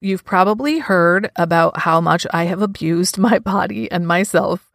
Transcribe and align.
You've 0.00 0.24
probably 0.24 0.78
heard 0.78 1.30
about 1.34 1.78
how 1.78 2.00
much 2.00 2.26
I 2.32 2.44
have 2.44 2.62
abused 2.62 3.18
my 3.18 3.38
body 3.38 3.90
and 3.90 4.06
myself 4.06 4.70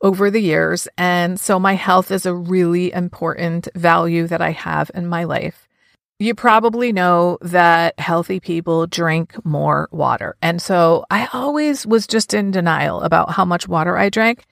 over 0.00 0.30
the 0.30 0.40
years. 0.40 0.88
And 0.96 1.40
so 1.40 1.58
my 1.58 1.74
health 1.74 2.10
is 2.10 2.26
a 2.26 2.34
really 2.34 2.92
important 2.92 3.68
value 3.74 4.26
that 4.26 4.40
I 4.40 4.50
have 4.50 4.90
in 4.94 5.06
my 5.06 5.24
life. 5.24 5.68
You 6.20 6.34
probably 6.34 6.92
know 6.92 7.38
that 7.42 7.98
healthy 7.98 8.40
people 8.40 8.88
drink 8.88 9.44
more 9.44 9.88
water. 9.92 10.36
And 10.42 10.60
so 10.60 11.04
I 11.10 11.28
always 11.32 11.86
was 11.86 12.08
just 12.08 12.34
in 12.34 12.50
denial 12.50 13.02
about 13.02 13.32
how 13.32 13.44
much 13.44 13.68
water 13.68 13.96
I 13.96 14.08
drank. 14.08 14.44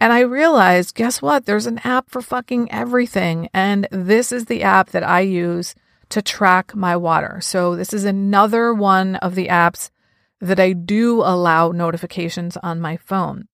And 0.00 0.12
I 0.12 0.20
realized, 0.20 0.94
guess 0.94 1.20
what? 1.20 1.44
There's 1.44 1.66
an 1.66 1.80
app 1.84 2.08
for 2.08 2.22
fucking 2.22 2.72
everything. 2.72 3.50
And 3.52 3.86
this 3.90 4.32
is 4.32 4.46
the 4.46 4.62
app 4.62 4.90
that 4.90 5.04
I 5.04 5.20
use 5.20 5.74
to 6.12 6.20
track 6.20 6.76
my 6.76 6.94
water. 6.94 7.38
So 7.40 7.74
this 7.74 7.94
is 7.94 8.04
another 8.04 8.74
one 8.74 9.16
of 9.16 9.34
the 9.34 9.48
apps 9.48 9.88
that 10.42 10.60
I 10.60 10.74
do 10.74 11.22
allow 11.22 11.72
notifications 11.72 12.58
on 12.58 12.82
my 12.82 12.98
phone. 12.98 13.48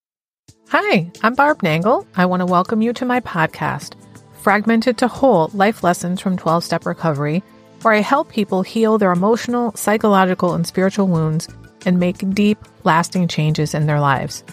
Hi, 0.67 1.09
I'm 1.23 1.35
Barb 1.35 1.61
Nangle. 1.61 2.05
I 2.15 2.25
want 2.25 2.41
to 2.41 2.45
welcome 2.45 2.81
you 2.81 2.91
to 2.93 3.05
my 3.05 3.21
podcast, 3.21 3.93
Fragmented 4.41 4.97
to 4.97 5.07
Whole 5.07 5.49
Life 5.53 5.85
Lessons 5.85 6.19
from 6.19 6.35
12 6.35 6.65
Step 6.65 6.85
Recovery, 6.85 7.43
where 7.81 7.93
I 7.93 8.01
help 8.01 8.29
people 8.29 8.61
heal 8.61 8.97
their 8.97 9.13
emotional, 9.13 9.71
psychological, 9.77 10.53
and 10.53 10.67
spiritual 10.67 11.07
wounds 11.07 11.47
and 11.85 11.97
make 11.97 12.29
deep, 12.35 12.59
lasting 12.83 13.29
changes 13.29 13.73
in 13.73 13.85
their 13.85 14.01
lives. 14.01 14.43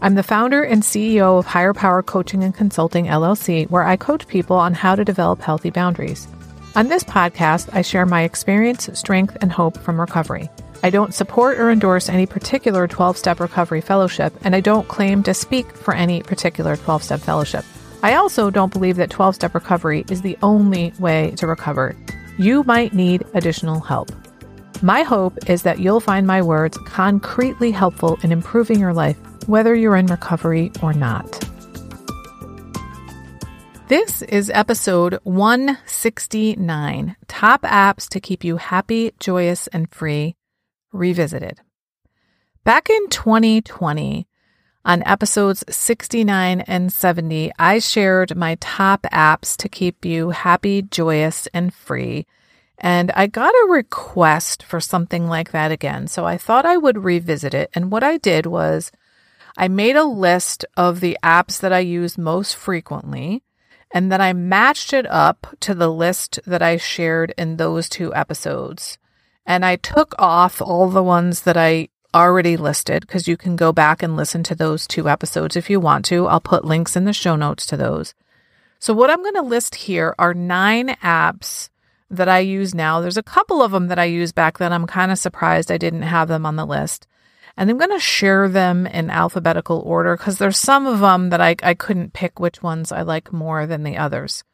I'm 0.00 0.14
the 0.14 0.22
founder 0.22 0.62
and 0.62 0.82
CEO 0.82 1.38
of 1.38 1.44
Higher 1.44 1.74
Power 1.74 2.02
Coaching 2.02 2.42
and 2.42 2.54
Consulting 2.54 3.04
LLC, 3.08 3.68
where 3.68 3.84
I 3.84 3.98
coach 3.98 4.26
people 4.26 4.56
on 4.56 4.72
how 4.72 4.94
to 4.94 5.04
develop 5.04 5.42
healthy 5.42 5.68
boundaries. 5.68 6.26
On 6.74 6.88
this 6.88 7.04
podcast, 7.04 7.68
I 7.74 7.82
share 7.82 8.06
my 8.06 8.22
experience, 8.22 8.88
strength, 8.94 9.36
and 9.42 9.52
hope 9.52 9.76
from 9.76 10.00
recovery. 10.00 10.48
I 10.82 10.88
don't 10.88 11.12
support 11.12 11.58
or 11.58 11.70
endorse 11.70 12.08
any 12.08 12.24
particular 12.24 12.88
12 12.88 13.18
step 13.18 13.40
recovery 13.40 13.82
fellowship, 13.82 14.32
and 14.42 14.56
I 14.56 14.60
don't 14.60 14.88
claim 14.88 15.22
to 15.24 15.34
speak 15.34 15.70
for 15.76 15.92
any 15.92 16.22
particular 16.22 16.76
12 16.76 17.02
step 17.02 17.20
fellowship. 17.20 17.66
I 18.02 18.14
also 18.14 18.48
don't 18.48 18.72
believe 18.72 18.96
that 18.96 19.10
12 19.10 19.34
step 19.34 19.54
recovery 19.54 20.06
is 20.08 20.22
the 20.22 20.38
only 20.42 20.94
way 20.98 21.32
to 21.36 21.46
recover. 21.46 21.94
You 22.38 22.62
might 22.62 22.94
need 22.94 23.26
additional 23.34 23.80
help. 23.80 24.10
My 24.80 25.02
hope 25.02 25.50
is 25.50 25.64
that 25.64 25.78
you'll 25.78 26.00
find 26.00 26.26
my 26.26 26.40
words 26.40 26.78
concretely 26.86 27.70
helpful 27.70 28.18
in 28.22 28.32
improving 28.32 28.80
your 28.80 28.94
life, 28.94 29.18
whether 29.46 29.74
you're 29.74 29.96
in 29.96 30.06
recovery 30.06 30.72
or 30.82 30.94
not. 30.94 31.51
This 33.88 34.22
is 34.22 34.50
episode 34.54 35.18
169 35.24 37.16
Top 37.28 37.62
Apps 37.62 38.08
to 38.08 38.20
Keep 38.20 38.44
You 38.44 38.56
Happy, 38.56 39.12
Joyous, 39.18 39.66
and 39.66 39.92
Free, 39.92 40.36
Revisited. 40.92 41.60
Back 42.64 42.88
in 42.88 43.08
2020, 43.08 44.26
on 44.84 45.02
episodes 45.04 45.64
69 45.68 46.62
and 46.62 46.92
70, 46.92 47.52
I 47.58 47.78
shared 47.80 48.36
my 48.36 48.56
top 48.60 49.02
apps 49.12 49.56
to 49.58 49.68
keep 49.68 50.04
you 50.04 50.30
happy, 50.30 50.82
joyous, 50.82 51.46
and 51.54 51.74
free. 51.74 52.26
And 52.78 53.10
I 53.12 53.26
got 53.26 53.52
a 53.52 53.68
request 53.70 54.62
for 54.62 54.80
something 54.80 55.28
like 55.28 55.52
that 55.52 55.70
again. 55.70 56.08
So 56.08 56.24
I 56.24 56.38
thought 56.38 56.66
I 56.66 56.76
would 56.76 57.04
revisit 57.04 57.54
it. 57.54 57.70
And 57.74 57.92
what 57.92 58.02
I 58.02 58.16
did 58.16 58.46
was 58.46 58.90
I 59.56 59.68
made 59.68 59.96
a 59.96 60.04
list 60.04 60.64
of 60.76 61.00
the 61.00 61.18
apps 61.22 61.60
that 61.60 61.72
I 61.72 61.80
use 61.80 62.16
most 62.16 62.56
frequently. 62.56 63.42
And 63.92 64.10
then 64.10 64.20
I 64.20 64.32
matched 64.32 64.92
it 64.92 65.06
up 65.10 65.46
to 65.60 65.74
the 65.74 65.90
list 65.90 66.40
that 66.46 66.62
I 66.62 66.76
shared 66.78 67.34
in 67.36 67.56
those 67.56 67.88
two 67.88 68.14
episodes. 68.14 68.98
And 69.44 69.64
I 69.64 69.76
took 69.76 70.14
off 70.18 70.62
all 70.62 70.88
the 70.88 71.02
ones 71.02 71.42
that 71.42 71.56
I 71.56 71.88
already 72.14 72.56
listed 72.56 73.02
because 73.02 73.28
you 73.28 73.36
can 73.36 73.56
go 73.56 73.72
back 73.72 74.02
and 74.02 74.16
listen 74.16 74.42
to 74.44 74.54
those 74.54 74.86
two 74.86 75.08
episodes 75.08 75.56
if 75.56 75.68
you 75.68 75.80
want 75.80 76.04
to. 76.06 76.26
I'll 76.26 76.40
put 76.40 76.64
links 76.64 76.96
in 76.96 77.04
the 77.04 77.12
show 77.12 77.36
notes 77.36 77.66
to 77.66 77.76
those. 77.76 78.14
So, 78.78 78.92
what 78.94 79.10
I'm 79.10 79.22
going 79.22 79.34
to 79.34 79.42
list 79.42 79.76
here 79.76 80.14
are 80.18 80.34
nine 80.34 80.88
apps 81.02 81.68
that 82.10 82.28
I 82.28 82.40
use 82.40 82.74
now. 82.74 83.00
There's 83.00 83.16
a 83.16 83.22
couple 83.22 83.62
of 83.62 83.72
them 83.72 83.88
that 83.88 83.98
I 83.98 84.04
used 84.04 84.34
back 84.34 84.58
then. 84.58 84.72
I'm 84.72 84.86
kind 84.86 85.12
of 85.12 85.18
surprised 85.18 85.70
I 85.70 85.78
didn't 85.78 86.02
have 86.02 86.28
them 86.28 86.44
on 86.44 86.56
the 86.56 86.66
list 86.66 87.06
and 87.56 87.70
I'm 87.70 87.78
going 87.78 87.90
to 87.90 88.00
share 88.00 88.48
them 88.48 88.86
in 88.86 89.10
alphabetical 89.10 89.80
order 89.80 90.16
because 90.16 90.38
there's 90.38 90.58
some 90.58 90.86
of 90.86 91.00
them 91.00 91.30
that 91.30 91.40
I, 91.40 91.56
I 91.62 91.74
couldn't 91.74 92.12
pick 92.12 92.40
which 92.40 92.62
ones 92.62 92.92
I 92.92 93.02
like 93.02 93.32
more 93.32 93.66
than 93.66 93.82
the 93.82 93.96
others. 93.96 94.44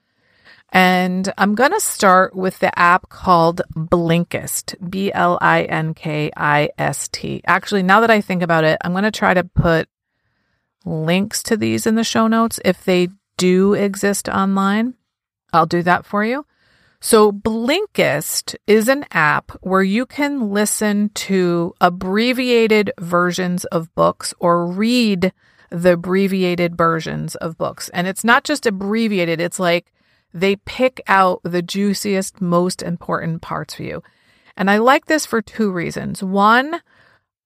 And 0.70 1.32
I'm 1.38 1.54
going 1.54 1.72
to 1.72 1.80
start 1.80 2.36
with 2.36 2.58
the 2.58 2.76
app 2.78 3.08
called 3.08 3.62
Blinkist, 3.74 4.74
B 4.90 5.10
L 5.12 5.38
I 5.40 5.62
N 5.62 5.94
K 5.94 6.30
I 6.36 6.70
S 6.76 7.08
T. 7.08 7.40
Actually, 7.46 7.82
now 7.82 8.00
that 8.00 8.10
I 8.10 8.20
think 8.20 8.42
about 8.42 8.64
it, 8.64 8.78
I'm 8.84 8.92
going 8.92 9.04
to 9.04 9.10
try 9.10 9.32
to 9.32 9.44
put 9.44 9.88
links 10.84 11.42
to 11.44 11.56
these 11.56 11.86
in 11.86 11.94
the 11.94 12.04
show 12.04 12.26
notes 12.26 12.60
if 12.64 12.84
they 12.84 13.08
do 13.38 13.72
exist 13.72 14.28
online. 14.28 14.94
I'll 15.52 15.66
do 15.66 15.82
that 15.82 16.04
for 16.04 16.24
you. 16.24 16.44
So, 17.00 17.30
Blinkist 17.30 18.56
is 18.66 18.88
an 18.88 19.04
app 19.12 19.52
where 19.60 19.84
you 19.84 20.04
can 20.04 20.50
listen 20.50 21.10
to 21.10 21.72
abbreviated 21.80 22.90
versions 22.98 23.64
of 23.66 23.94
books 23.94 24.34
or 24.40 24.66
read 24.66 25.32
the 25.70 25.92
abbreviated 25.92 26.76
versions 26.76 27.36
of 27.36 27.56
books. 27.56 27.88
And 27.90 28.08
it's 28.08 28.24
not 28.24 28.42
just 28.42 28.66
abbreviated, 28.66 29.40
it's 29.40 29.60
like 29.60 29.92
they 30.34 30.56
pick 30.56 31.00
out 31.06 31.40
the 31.44 31.62
juiciest, 31.62 32.40
most 32.40 32.82
important 32.82 33.42
parts 33.42 33.74
for 33.74 33.84
you. 33.84 34.02
And 34.56 34.68
I 34.68 34.78
like 34.78 35.06
this 35.06 35.24
for 35.24 35.40
two 35.40 35.70
reasons. 35.70 36.20
One, 36.20 36.80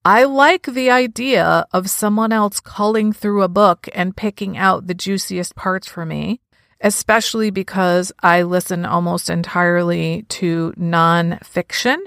I 0.02 0.24
like 0.24 0.64
the 0.64 0.91
idea 0.91 1.66
of 1.72 1.91
someone 1.91 2.32
else 2.32 2.58
culling 2.58 3.12
through 3.12 3.42
a 3.42 3.48
book 3.48 3.86
and 3.92 4.16
picking 4.16 4.56
out 4.56 4.86
the 4.86 4.94
juiciest 4.94 5.54
parts 5.54 5.86
for 5.86 6.06
me 6.06 6.41
especially 6.82 7.50
because 7.50 8.12
I 8.22 8.43
listen 8.43 8.84
almost 8.84 9.31
entirely 9.31 10.26
to 10.31 10.75
nonfiction. 10.76 11.98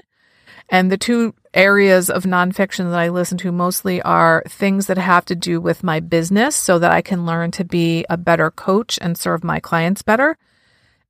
And 0.68 0.92
the 0.92 0.98
two 0.98 1.34
areas 1.54 2.10
of 2.10 2.24
nonfiction 2.24 2.90
that 2.90 2.98
I 2.98 3.08
listen 3.08 3.38
to 3.38 3.52
mostly 3.52 4.02
are 4.02 4.42
things 4.46 4.86
that 4.86 4.98
have 4.98 5.24
to 5.26 5.34
do 5.34 5.60
with 5.60 5.82
my 5.82 6.00
business 6.00 6.54
so 6.54 6.78
that 6.78 6.92
I 6.92 7.00
can 7.00 7.24
learn 7.24 7.50
to 7.52 7.64
be 7.64 8.04
a 8.10 8.16
better 8.16 8.50
coach 8.50 8.98
and 9.00 9.16
serve 9.16 9.42
my 9.42 9.58
clients 9.58 10.02
better. 10.02 10.36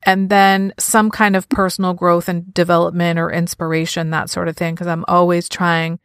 And 0.05 0.31
then 0.31 0.73
some 0.79 1.11
kind 1.11 1.35
of 1.35 1.49
personal 1.49 1.95
growth 1.95 2.29
and 2.29 2.55
development 2.55 3.19
or 3.19 3.33
inspiration, 3.33 4.11
that 4.11 4.31
sort 4.31 4.47
of 4.47 4.57
thing, 4.57 4.75
because 4.75 4.87
I'm 4.87 5.05
always 5.09 5.49
trying 5.49 5.99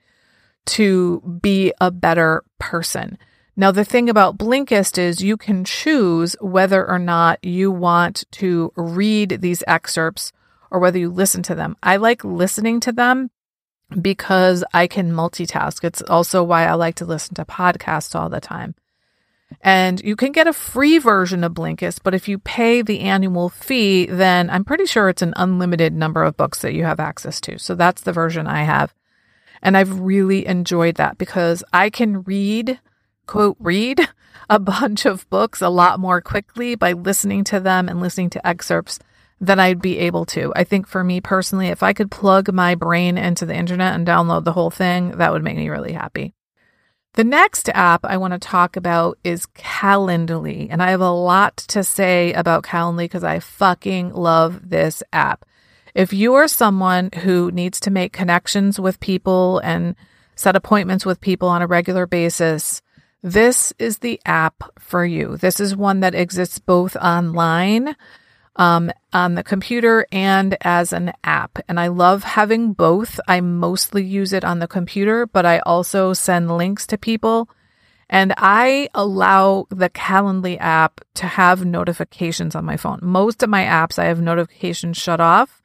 to 0.68 1.22
be 1.42 1.74
a 1.80 1.92
better 1.92 2.44
person. 2.58 3.20
Now, 3.62 3.70
the 3.70 3.86
thing 3.86 4.10
about 4.10 4.40
Blinkist 4.40 4.98
is 4.98 5.22
you 5.22 5.38
can 5.38 5.64
choose 5.64 6.36
whether 6.42 6.84
or 6.84 6.98
not 6.98 7.44
you 7.44 7.70
want 7.70 8.24
to 8.32 8.74
read 8.76 9.38
these 9.42 9.64
excerpts 9.68 10.34
or 10.72 10.80
whether 10.80 10.98
you 10.98 11.12
listen 11.12 11.44
to 11.44 11.54
them. 11.54 11.78
I 11.84 11.98
like 11.98 12.24
listening 12.24 12.80
to 12.80 12.92
them 12.92 13.30
because 14.02 14.64
I 14.74 14.88
can 14.88 15.12
multitask. 15.12 15.84
It's 15.84 16.02
also 16.02 16.44
why 16.44 16.66
I 16.66 16.74
like 16.74 16.96
to 16.96 17.06
listen 17.06 17.36
to 17.36 17.46
podcasts 17.46 18.20
all 18.20 18.30
the 18.30 18.42
time. 18.42 18.74
And 19.62 20.02
you 20.04 20.16
can 20.16 20.32
get 20.32 20.48
a 20.48 20.54
free 20.54 20.98
version 20.98 21.44
of 21.44 21.54
Blinkist, 21.54 22.00
but 22.02 22.16
if 22.16 22.28
you 22.28 22.40
pay 22.40 22.82
the 22.82 23.02
annual 23.02 23.48
fee, 23.48 24.08
then 24.08 24.50
I'm 24.50 24.66
pretty 24.66 24.88
sure 24.88 25.08
it's 25.08 25.22
an 25.22 25.36
unlimited 25.36 25.94
number 25.94 26.24
of 26.24 26.36
books 26.36 26.62
that 26.64 26.74
you 26.74 26.86
have 26.86 27.00
access 27.00 27.40
to. 27.42 27.60
So 27.60 27.76
that's 27.76 28.02
the 28.02 28.12
version 28.12 28.48
I 28.48 28.64
have. 28.64 28.96
And 29.62 29.78
I've 29.78 30.00
really 30.00 30.48
enjoyed 30.48 30.96
that 30.96 31.20
because 31.20 31.64
I 31.72 31.92
can 31.92 32.24
read 32.24 32.80
quote, 33.32 33.56
read 33.62 34.02
a 34.50 34.60
bunch 34.60 35.06
of 35.06 35.30
books 35.30 35.62
a 35.62 35.70
lot 35.70 36.02
more 36.02 36.20
quickly 36.20 36.76
by 36.76 36.92
listening 36.92 37.46
to 37.46 37.62
them 37.62 37.88
and 37.88 38.02
listening 38.02 38.30
to 38.30 38.46
excerpts 38.46 39.00
than 39.40 39.58
I'd 39.58 39.82
be 39.82 40.00
able 40.00 40.26
to. 40.26 40.52
I 40.54 40.66
think 40.66 40.86
for 40.86 41.02
me 41.02 41.22
personally, 41.22 41.68
if 41.68 41.82
I 41.82 41.94
could 41.94 42.12
plug 42.12 42.52
my 42.52 42.76
brain 42.76 43.18
into 43.18 43.46
the 43.46 43.56
internet 43.56 43.96
and 43.96 44.06
download 44.06 44.44
the 44.44 44.52
whole 44.52 44.70
thing, 44.70 45.12
that 45.12 45.32
would 45.32 45.46
make 45.46 45.56
me 45.56 45.70
really 45.70 45.94
happy. 45.94 46.34
The 47.14 47.24
next 47.24 47.70
app 47.70 48.02
I 48.04 48.18
want 48.18 48.34
to 48.34 48.40
talk 48.40 48.76
about 48.76 49.18
is 49.24 49.46
Calendly. 49.56 50.68
And 50.70 50.84
I 50.84 50.92
have 50.92 51.00
a 51.00 51.10
lot 51.10 51.56
to 51.70 51.86
say 51.86 52.34
about 52.34 52.66
Calendly 52.66 53.06
because 53.06 53.24
I 53.24 53.40
fucking 53.40 54.14
love 54.14 54.70
this 54.70 55.04
app. 55.14 55.46
If 55.96 56.12
you 56.12 56.34
are 56.34 56.50
someone 56.50 57.12
who 57.24 57.50
needs 57.50 57.80
to 57.82 57.92
make 57.92 58.12
connections 58.12 58.78
with 58.78 59.00
people 59.00 59.60
and 59.60 59.96
set 60.36 60.58
appointments 60.58 61.06
with 61.06 61.22
people 61.22 61.48
on 61.48 61.62
a 61.62 61.68
regular 61.68 62.06
basis, 62.06 62.82
this 63.24 63.74
is 63.78 64.00
the 64.00 64.20
app 64.26 64.64
for 64.80 65.06
you. 65.06 65.38
This 65.38 65.60
is 65.60 65.76
one 65.76 66.00
that 66.00 66.16
exists 66.16 66.60
both 66.60 66.96
online, 66.96 67.96
um, 68.56 68.92
on 69.14 69.36
the 69.36 69.44
computer, 69.44 70.08
and 70.12 70.58
as 70.62 70.92
an 70.92 71.14
app. 71.24 71.60
And 71.68 71.80
I 71.80 71.88
love 71.88 72.24
having 72.24 72.74
both. 72.74 73.20
I 73.28 73.42
mostly 73.42 74.04
use 74.04 74.34
it 74.34 74.44
on 74.44 74.60
the 74.60 74.68
computer, 74.68 75.28
but 75.28 75.46
I 75.46 75.60
also 75.60 76.14
send 76.14 76.58
links 76.58 76.88
to 76.88 76.98
people. 76.98 77.48
And 78.10 78.34
I 78.38 78.90
allow 78.94 79.68
the 79.70 79.90
Calendly 79.90 80.58
app 80.60 81.00
to 81.14 81.28
have 81.28 81.64
notifications 81.64 82.56
on 82.56 82.66
my 82.66 82.76
phone. 82.76 83.00
Most 83.02 83.42
of 83.42 83.50
my 83.50 83.64
apps, 83.64 83.98
I 83.98 84.06
have 84.06 84.20
notifications 84.20 84.98
shut 84.98 85.22
off, 85.22 85.62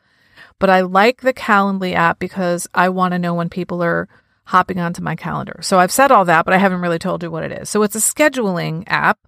But 0.58 0.70
I 0.70 0.80
like 0.82 1.20
the 1.20 1.34
Calendly 1.34 1.94
app 1.94 2.18
because 2.18 2.66
I 2.74 2.88
want 2.88 3.12
to 3.12 3.18
know 3.18 3.34
when 3.34 3.48
people 3.48 3.82
are 3.82 4.08
hopping 4.46 4.78
onto 4.78 5.02
my 5.02 5.16
calendar. 5.16 5.58
So 5.60 5.78
I've 5.78 5.92
said 5.92 6.12
all 6.12 6.24
that, 6.24 6.44
but 6.44 6.54
I 6.54 6.58
haven't 6.58 6.80
really 6.80 7.00
told 7.00 7.22
you 7.22 7.30
what 7.30 7.42
it 7.42 7.52
is. 7.52 7.68
So 7.68 7.82
it's 7.82 7.96
a 7.96 7.98
scheduling 7.98 8.84
app. 8.86 9.18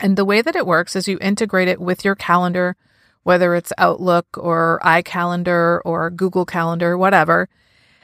And 0.00 0.16
the 0.16 0.24
way 0.24 0.40
that 0.40 0.56
it 0.56 0.66
works 0.66 0.96
is 0.96 1.08
you 1.08 1.18
integrate 1.20 1.68
it 1.68 1.80
with 1.80 2.04
your 2.04 2.14
calendar, 2.14 2.76
whether 3.22 3.54
it's 3.54 3.72
Outlook 3.76 4.26
or 4.38 4.80
iCalendar 4.82 5.80
or 5.84 6.10
Google 6.10 6.46
Calendar, 6.46 6.96
whatever. 6.96 7.48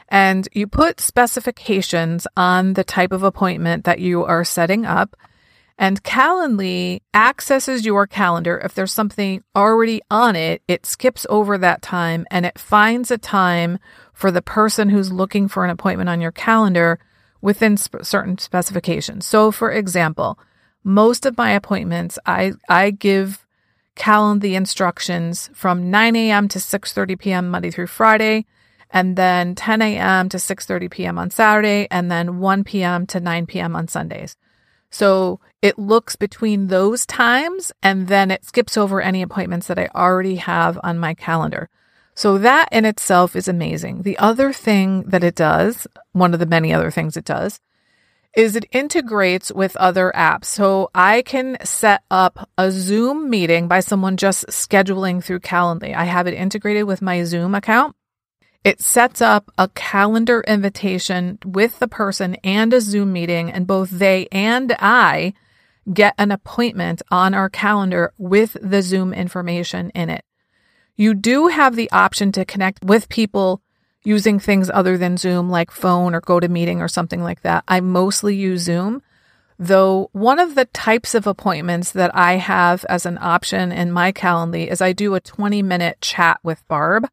And 0.09 0.47
you 0.53 0.67
put 0.67 1.01
specifications 1.01 2.27
on 2.37 2.75
the 2.75 2.85
type 2.85 3.13
of 3.13 3.23
appointment 3.23 3.85
that 3.85 4.01
you 4.01 4.23
are 4.23 4.45
setting 4.45 4.85
up. 4.85 5.17
And 5.79 6.03
Calendly 6.03 7.01
accesses 7.13 7.85
your 7.85 8.07
calendar. 8.07 8.59
If 8.59 8.75
there's 8.75 8.93
something 8.93 9.43
already 9.55 10.01
on 10.11 10.35
it, 10.37 10.63
it 10.69 10.87
skips 10.87 11.27
over 11.29 11.59
that 11.59 11.83
time 11.83 12.27
and 12.31 12.47
it 12.47 12.59
finds 12.59 13.11
a 13.11 13.19
time 13.19 13.79
for 14.17 14.31
the 14.31 14.41
person 14.41 14.89
who's 14.89 15.13
looking 15.13 15.47
for 15.47 15.63
an 15.63 15.71
appointment 15.71 16.09
on 16.09 16.23
your 16.23 16.33
calendar 16.33 16.99
within 17.43 17.77
sp- 17.77 18.01
certain 18.01 18.39
specifications. 18.39 19.27
So, 19.27 19.53
for 19.53 19.71
example, 19.71 20.39
most 20.83 21.27
of 21.27 21.37
my 21.37 21.51
appointments, 21.51 22.19
I, 22.25 22.53
I 22.67 22.93
give 22.93 23.47
the 23.95 24.55
instructions 24.55 25.51
from 25.53 25.91
9 25.91 26.17
a.m. 26.17 26.49
to 26.49 26.59
6:30 26.59 27.19
p.m. 27.19 27.51
Monday 27.51 27.71
through 27.71 27.89
Friday, 27.89 28.47
and 28.91 29.17
then 29.17 29.55
10 29.55 29.83
a.m. 29.83 30.31
to 30.31 30.39
6:30 30.39 30.91
p.m. 30.91 31.19
on 31.19 31.31
Saturday, 31.31 31.87
and 31.91 32.11
then 32.11 32.39
1 32.39 32.65
p.m. 32.65 33.07
to 33.09 33.21
9 33.21 33.47
p.m. 33.47 33.77
on 33.77 33.87
Sundays. 33.87 34.35
So 34.91 35.41
it 35.61 35.79
looks 35.79 36.17
between 36.17 36.69
those 36.69 37.05
times 37.05 37.71
and 37.83 38.09
then 38.09 38.31
it 38.31 38.47
skips 38.47 38.79
over 38.79 39.03
any 39.03 39.21
appointments 39.21 39.67
that 39.67 39.79
I 39.79 39.91
already 39.95 40.37
have 40.37 40.79
on 40.83 40.99
my 40.99 41.13
calendar. 41.13 41.69
So 42.17 42.39
that 42.39 42.71
in 42.73 42.87
itself 42.87 43.37
is 43.37 43.47
amazing. 43.47 44.03
The 44.03 44.17
other 44.17 44.51
thing 44.51 45.03
that 45.03 45.23
it 45.23 45.35
does, 45.35 45.87
one 46.13 46.33
of 46.33 46.41
the 46.41 46.47
many 46.47 46.73
other 46.73 46.91
things 46.91 47.17
it 47.17 47.27
does, 47.27 47.61
is 48.35 48.57
it 48.57 48.65
integrates 48.73 49.53
with 49.53 49.77
other 49.77 50.11
apps. 50.17 50.47
So 50.47 50.91
I 50.95 51.21
can 51.21 51.59
set 51.63 52.05
up 52.11 52.49
a 52.57 52.71
Zoom 52.71 53.29
meeting 53.29 53.69
by 53.69 53.81
someone 53.81 54.17
just 54.17 54.47
scheduling 54.47 55.23
through 55.23 55.41
Calendly. 55.41 55.95
I 55.95 56.05
have 56.05 56.27
it 56.27 56.33
integrated 56.33 56.85
with 56.85 57.03
my 57.03 57.23
Zoom 57.23 57.55
account. 57.55 57.95
It 58.65 58.81
sets 58.81 59.21
up 59.21 59.53
a 59.59 59.69
calendar 59.69 60.43
invitation 60.47 61.39
with 61.45 61.79
the 61.79 61.87
person 61.87 62.35
and 62.37 62.73
a 62.73 62.81
Zoom 62.81 63.13
meeting, 63.13 63.51
and 63.53 63.67
both 63.67 63.91
they 63.91 64.27
and 64.33 64.75
I 64.79 65.35
get 65.93 66.15
an 66.19 66.31
appointment 66.31 67.03
on 67.11 67.35
our 67.35 67.51
calendar 67.51 68.13
with 68.19 68.57
the 68.61 68.83
Zoom 68.83 69.13
information 69.13 69.91
in 69.91 70.09
it. 70.11 70.25
You 70.97 71.15
do 71.15 71.49
have 71.49 71.77
the 71.77 71.91
option 71.93 72.33
to 72.33 72.45
connect 72.45 72.85
with 72.85 73.09
people 73.09 73.61
using 74.03 74.39
things 74.39 74.71
other 74.73 74.97
than 74.97 75.17
Zoom, 75.17 75.51
like 75.51 75.71
phone 75.71 76.15
or 76.15 76.21
GoToMeeting 76.21 76.79
or 76.79 76.89
something 76.89 77.23
like 77.23 77.43
that. 77.43 77.65
I 77.67 77.81
mostly 77.81 78.37
use 78.37 78.63
Zoom, 78.63 79.03
though 79.59 80.09
one 80.13 80.39
of 80.39 80.55
the 80.55 80.67
types 80.67 81.15
of 81.15 81.27
appointments 81.27 81.91
that 81.93 82.15
I 82.15 82.35
have 82.35 82.85
as 82.89 83.05
an 83.05 83.19
option 83.21 83.73
in 83.73 83.91
my 83.91 84.13
Calendly 84.13 84.69
is 84.71 84.81
I 84.81 84.93
do 84.93 85.15
a 85.15 85.21
20 85.21 85.61
minute 85.63 86.01
chat 86.01 86.39
with 86.43 86.67
Barb. 86.69 87.09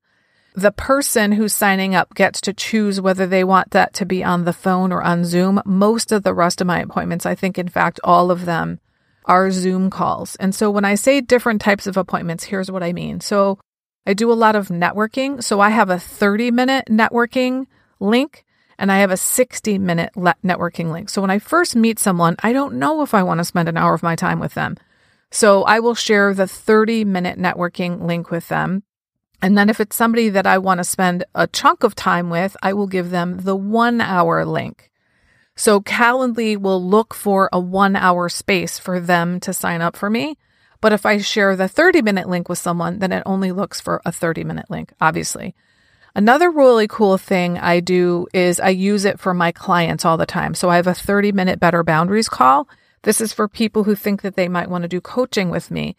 The 0.56 0.71
person 0.71 1.31
who's 1.31 1.53
signing 1.53 1.95
up 1.95 2.13
gets 2.13 2.39
to 2.41 2.53
choose 2.53 3.01
whether 3.01 3.25
they 3.25 3.44
want 3.44 3.71
that 3.71 3.94
to 3.95 4.06
be 4.06 4.24
on 4.24 4.45
the 4.45 4.53
phone 4.53 4.91
or 4.91 5.01
on 5.01 5.25
Zoom. 5.25 5.62
Most 5.65 6.12
of 6.12 6.21
the 6.21 6.33
rest 6.33 6.62
of 6.62 6.68
my 6.68 6.80
appointments, 6.80 7.25
I 7.25 7.33
think, 7.33 7.57
in 7.57 7.69
fact, 7.69 8.00
all 8.03 8.30
of 8.30 8.45
them 8.45 8.80
are 9.25 9.50
Zoom 9.50 9.89
calls. 9.89 10.35
And 10.35 10.53
so 10.53 10.69
when 10.69 10.85
I 10.85 10.94
say 10.94 11.21
different 11.21 11.59
types 11.59 11.88
of 11.88 11.97
appointments, 11.97 12.44
here's 12.44 12.69
what 12.69 12.83
I 12.83 12.94
mean. 12.94 13.19
So 13.19 13.57
I 14.05 14.13
do 14.13 14.31
a 14.31 14.33
lot 14.33 14.55
of 14.55 14.67
networking. 14.67 15.44
So 15.44 15.59
I 15.59 15.69
have 15.69 15.89
a 15.89 16.00
30 16.00 16.51
minute 16.51 16.85
networking 16.89 17.67
link 18.00 18.45
and 18.77 18.91
I 18.91 18.97
have 19.00 19.11
a 19.11 19.17
60 19.17 19.77
minute 19.79 20.13
networking 20.15 20.91
link. 20.91 21.09
So 21.09 21.21
when 21.21 21.29
I 21.29 21.39
first 21.39 21.75
meet 21.75 22.00
someone, 22.00 22.35
I 22.39 22.53
don't 22.53 22.75
know 22.75 23.01
if 23.01 23.13
I 23.13 23.23
want 23.23 23.39
to 23.39 23.45
spend 23.45 23.69
an 23.69 23.77
hour 23.77 23.94
of 23.94 24.03
my 24.03 24.15
time 24.15 24.39
with 24.39 24.53
them. 24.53 24.77
So 25.31 25.63
I 25.63 25.79
will 25.79 25.95
share 25.95 26.33
the 26.33 26.47
30 26.47 27.05
minute 27.05 27.39
networking 27.39 28.01
link 28.01 28.29
with 28.29 28.50
them. 28.50 28.83
And 29.41 29.57
then 29.57 29.69
if 29.69 29.79
it's 29.79 29.95
somebody 29.95 30.29
that 30.29 30.47
I 30.47 30.57
want 30.57 30.77
to 30.77 30.85
spend 30.85 31.25
a 31.35 31.47
chunk 31.47 31.83
of 31.83 31.95
time 31.95 32.29
with, 32.29 32.56
I 32.63 32.73
will 32.73 32.88
give 32.88 33.09
them 33.09 33.39
the 33.39 33.56
one 33.56 33.99
hour 33.99 34.45
link. 34.45 34.89
So 35.56 35.81
Calendly 35.81 36.57
will 36.57 36.83
look 36.83 37.13
for 37.13 37.49
a 37.51 37.59
one 37.59 37.95
hour 37.95 38.29
space 38.29 38.79
for 38.79 38.99
them 38.99 39.39
to 39.41 39.53
sign 39.53 39.81
up 39.81 39.95
for 39.95 40.09
me. 40.09 40.38
But 40.83 40.91
if 40.91 41.06
I 41.06 41.18
share 41.19 41.56
the 41.56 41.69
30 41.69 42.01
minute 42.01 42.27
link 42.27 42.50
with 42.50 42.59
someone, 42.59 43.00
then 43.00 43.13
it 43.13 43.24
only 43.25 43.53
looks 43.53 43.80
for 43.80 44.01
a 44.03 44.12
30 44.12 44.44
minute 44.44 44.69
link, 44.69 44.91
obviously. 45.00 45.56
Another 46.13 46.51
really 46.51 46.89
cool 46.89 47.18
thing 47.18 47.57
I 47.57 47.80
do 47.80 48.27
is 48.33 48.59
I 48.59 48.68
use 48.68 49.06
it 49.06 49.18
for 49.18 49.33
my 49.33 49.53
clients 49.53 50.03
all 50.03 50.18
the 50.18 50.25
time. 50.25 50.53
So 50.53 50.69
I 50.69 50.75
have 50.75 50.85
a 50.85 50.94
30 50.94 51.31
minute 51.31 51.57
better 51.57 51.85
boundaries 51.85 52.27
call. 52.27 52.68
This 53.03 53.21
is 53.21 53.31
for 53.31 53.47
people 53.47 53.85
who 53.85 53.95
think 53.95 54.24
that 54.24 54.35
they 54.35 54.50
might 54.50 54.69
want 54.69 54.81
to 54.81 54.89
do 54.89 55.00
coaching 55.00 55.50
with 55.50 55.71
me. 55.71 55.95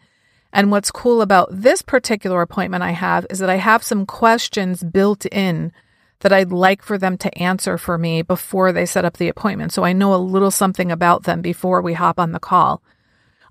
And 0.53 0.69
what's 0.69 0.91
cool 0.91 1.23
about 1.23 1.49
this 1.51 1.81
particular 1.81 2.43
appointment 2.43 2.83
I 2.83 2.91
have 2.91 3.25
is 3.31 3.39
that 3.39 3.49
I 3.49 3.55
have 3.55 3.81
some 3.81 4.05
questions 4.05 4.83
built 4.83 5.25
in 5.25 5.71
that 6.19 6.31
I'd 6.31 6.51
like 6.51 6.83
for 6.83 6.99
them 6.99 7.17
to 7.17 7.35
answer 7.39 7.79
for 7.79 7.97
me 7.97 8.21
before 8.21 8.71
they 8.71 8.85
set 8.85 9.03
up 9.03 9.17
the 9.17 9.29
appointment. 9.29 9.73
So 9.73 9.83
I 9.83 9.93
know 9.93 10.13
a 10.13 10.17
little 10.17 10.51
something 10.51 10.91
about 10.91 11.23
them 11.23 11.41
before 11.41 11.81
we 11.81 11.93
hop 11.93 12.19
on 12.19 12.33
the 12.33 12.39
call. 12.39 12.83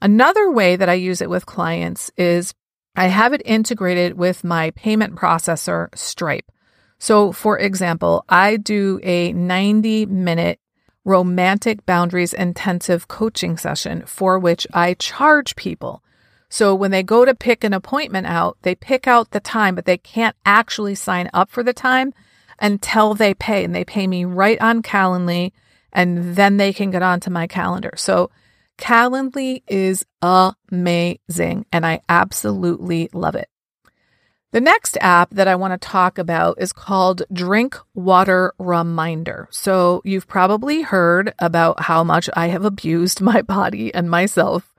Another 0.05 0.51
way 0.51 0.77
that 0.77 0.91
I 0.91 0.95
use 0.95 1.23
it 1.23 1.31
with 1.31 1.47
clients 1.47 2.11
is 2.19 2.53
I 2.95 3.07
have 3.07 3.33
it 3.33 3.41
integrated 3.47 4.19
with 4.19 4.45
my 4.45 4.71
payment 4.73 5.17
processor, 5.17 5.89
Stripe. 5.97 6.53
So, 6.99 7.33
for 7.33 7.59
example, 7.59 8.23
I 8.29 8.59
do 8.59 9.01
a 9.03 9.33
90 9.33 10.05
minute 10.05 10.61
romantic 11.07 11.87
boundaries 11.87 12.35
intensive 12.35 13.09
coaching 13.09 13.57
session 13.57 14.03
for 14.05 14.39
which 14.39 14.67
I 14.75 14.93
charge 14.93 15.57
people. 15.57 16.03
So 16.51 16.75
when 16.75 16.91
they 16.91 17.03
go 17.03 17.25
to 17.25 17.35
pick 17.35 17.65
an 17.65 17.73
appointment 17.73 18.27
out, 18.27 18.59
they 18.61 18.75
pick 18.75 19.09
out 19.09 19.31
the 19.31 19.41
time, 19.41 19.75
but 19.75 19.87
they 19.87 19.97
can't 19.97 20.37
actually 20.45 20.97
sign 20.97 21.31
up 21.33 21.49
for 21.49 21.63
the 21.63 21.73
time 21.73 22.13
until 22.61 23.15
they 23.15 23.33
pay 23.33 23.65
and 23.65 23.75
they 23.75 23.87
pay 23.87 24.07
me 24.07 24.27
right 24.27 24.61
on 24.61 24.83
Calendly 24.83 25.53
and 25.95 26.37
then 26.37 26.59
they 26.59 26.75
can 26.75 26.91
get 26.91 27.03
onto 27.03 27.31
my 27.31 27.47
calendar. 27.47 27.93
So 27.97 28.31
Calendly 28.79 29.63
is 29.69 30.05
amazing 30.21 31.67
and 31.73 31.87
I 31.87 32.01
absolutely 32.09 33.09
love 33.13 33.35
it. 33.35 33.49
The 34.53 34.61
next 34.61 34.97
app 35.01 35.31
that 35.31 35.49
I 35.49 35.57
want 35.57 35.73
to 35.73 35.89
talk 35.89 36.17
about 36.17 36.61
is 36.61 36.73
called 36.73 37.23
Drink 37.33 37.77
Water 37.93 38.55
Reminder. 38.59 39.49
So 39.51 40.01
you've 40.05 40.29
probably 40.29 40.83
heard 40.83 41.35
about 41.41 41.81
how 41.81 42.05
much 42.05 42.31
I 42.35 42.47
have 42.49 42.65
abused 42.65 43.21
my 43.21 43.43
body 43.43 43.93
and 43.93 44.09
myself 44.09 44.73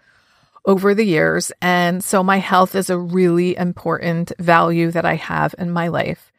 over 0.65 0.95
the 0.95 1.05
years. 1.05 1.51
And 1.61 2.03
so 2.03 2.23
my 2.23 2.37
health 2.37 2.73
is 2.73 2.89
a 2.89 2.97
really 2.97 3.57
important 3.57 4.31
value 4.39 4.91
that 4.91 5.05
I 5.05 5.15
have 5.15 5.53
in 5.57 5.71
my 5.71 5.89
life. 5.89 6.31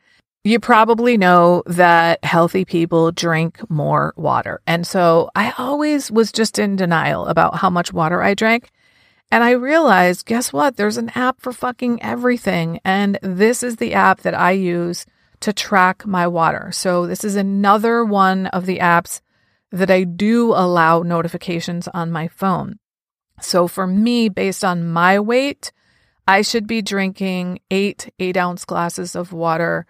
You 0.47 0.61
probably 0.61 1.19
know 1.19 1.65
that 1.67 2.25
healthy 2.25 2.65
people 2.65 3.11
drink 3.11 3.69
more 3.69 4.15
water. 4.17 4.61
And 4.65 4.87
so 4.87 5.29
I 5.35 5.53
always 5.59 6.09
was 6.09 6.31
just 6.31 6.61
in 6.61 6.77
denial 6.77 7.27
about 7.27 7.57
how 7.57 7.69
much 7.69 7.93
water 7.93 8.23
I 8.23 8.35
drank. 8.35 8.71
And 9.33 9.43
I 9.43 9.51
realized, 9.51 10.25
guess 10.25 10.53
what? 10.53 10.77
There's 10.77 10.99
an 10.99 11.11
app 11.17 11.41
for 11.41 11.53
fucking 11.53 12.01
everything. 12.01 12.79
And 12.85 13.19
this 13.23 13.65
is 13.65 13.75
the 13.75 13.95
app 13.95 14.21
that 14.21 14.35
I 14.35 14.53
use 14.53 15.05
to 15.41 15.53
track 15.53 16.07
my 16.07 16.29
water. 16.29 16.71
So 16.71 17.09
this 17.09 17.25
is 17.25 17.35
another 17.35 18.05
one 18.05 18.47
of 18.47 18.67
the 18.67 18.79
apps 18.79 19.23
that 19.73 19.91
I 19.91 20.05
do 20.05 20.53
allow 20.53 21.03
notifications 21.03 21.89
on 21.89 22.13
my 22.13 22.29
phone. 22.29 22.79
So 23.41 23.67
for 23.67 23.89
me, 23.89 24.29
based 24.29 24.65
on 24.65 24.89
my 24.89 25.19
weight, 25.19 25.73
I 26.29 26.43
should 26.43 26.69
be 26.69 26.83
drinking 26.83 27.59
eight 27.69 28.13
eight 28.21 28.37
ounce 28.37 28.65
glasses 28.65 29.17
of 29.17 29.33
water 29.33 29.87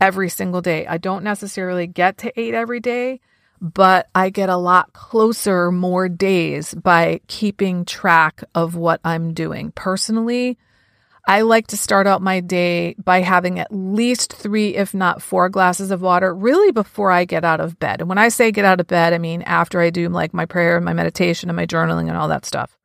every 0.00 0.28
single 0.28 0.60
day. 0.60 0.86
I 0.86 0.98
don't 0.98 1.24
necessarily 1.24 1.86
get 1.86 2.18
to 2.18 2.40
eight 2.40 2.54
every 2.54 2.80
day, 2.80 3.20
but 3.60 4.08
I 4.14 4.30
get 4.30 4.48
a 4.48 4.56
lot 4.56 4.92
closer 4.92 5.70
more 5.70 6.08
days 6.08 6.74
by 6.74 7.20
keeping 7.26 7.84
track 7.84 8.42
of 8.54 8.74
what 8.74 9.00
I'm 9.04 9.32
doing. 9.32 9.72
Personally, 9.72 10.58
I 11.28 11.40
like 11.40 11.66
to 11.68 11.76
start 11.76 12.06
out 12.06 12.22
my 12.22 12.38
day 12.38 12.94
by 13.02 13.20
having 13.20 13.58
at 13.58 13.72
least 13.72 14.32
three, 14.32 14.76
if 14.76 14.94
not 14.94 15.22
four 15.22 15.48
glasses 15.48 15.90
of 15.90 16.00
water, 16.00 16.32
really 16.32 16.70
before 16.70 17.10
I 17.10 17.24
get 17.24 17.44
out 17.44 17.58
of 17.58 17.78
bed. 17.80 18.00
And 18.00 18.08
when 18.08 18.18
I 18.18 18.28
say 18.28 18.52
get 18.52 18.64
out 18.64 18.80
of 18.80 18.86
bed, 18.86 19.12
I 19.12 19.18
mean 19.18 19.42
after 19.42 19.80
I 19.80 19.90
do 19.90 20.08
like 20.08 20.32
my 20.32 20.46
prayer 20.46 20.76
and 20.76 20.84
my 20.84 20.92
meditation 20.92 21.50
and 21.50 21.56
my 21.56 21.66
journaling 21.66 22.08
and 22.08 22.16
all 22.16 22.28
that 22.28 22.44
stuff. 22.44 22.78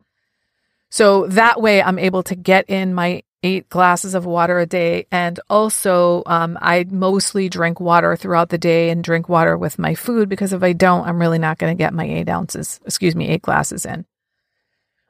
So 0.90 1.28
that 1.28 1.62
way 1.62 1.84
I'm 1.84 2.00
able 2.00 2.24
to 2.24 2.36
get 2.36 2.68
in 2.68 2.94
my 2.96 3.22
eight 3.44 3.70
glasses 3.70 4.14
of 4.14 4.26
water 4.26 4.60
a 4.60 4.66
day. 4.66 5.08
And 5.12 5.40
also, 5.50 6.24
um, 6.26 6.58
I 6.62 6.86
mostly 6.90 7.50
drink 7.50 7.80
water 7.80 8.16
throughout 8.16 8.50
the 8.50 8.58
day 8.58 8.90
and 8.90 9.04
drink 9.04 9.30
water 9.30 9.58
with 9.58 9.80
my 9.80 9.96
food 9.96 10.30
because 10.30 10.54
if 10.54 10.64
I 10.64 10.74
don't, 10.74 11.08
I'm 11.08 11.20
really 11.20 11.40
not 11.40 11.58
going 11.58 11.76
to 11.76 11.82
get 11.82 11.94
my 11.94 12.06
eight 12.06 12.30
ounces, 12.30 12.80
excuse 12.86 13.16
me, 13.16 13.30
eight 13.30 13.42
glasses 13.42 13.86
in. 13.86 14.06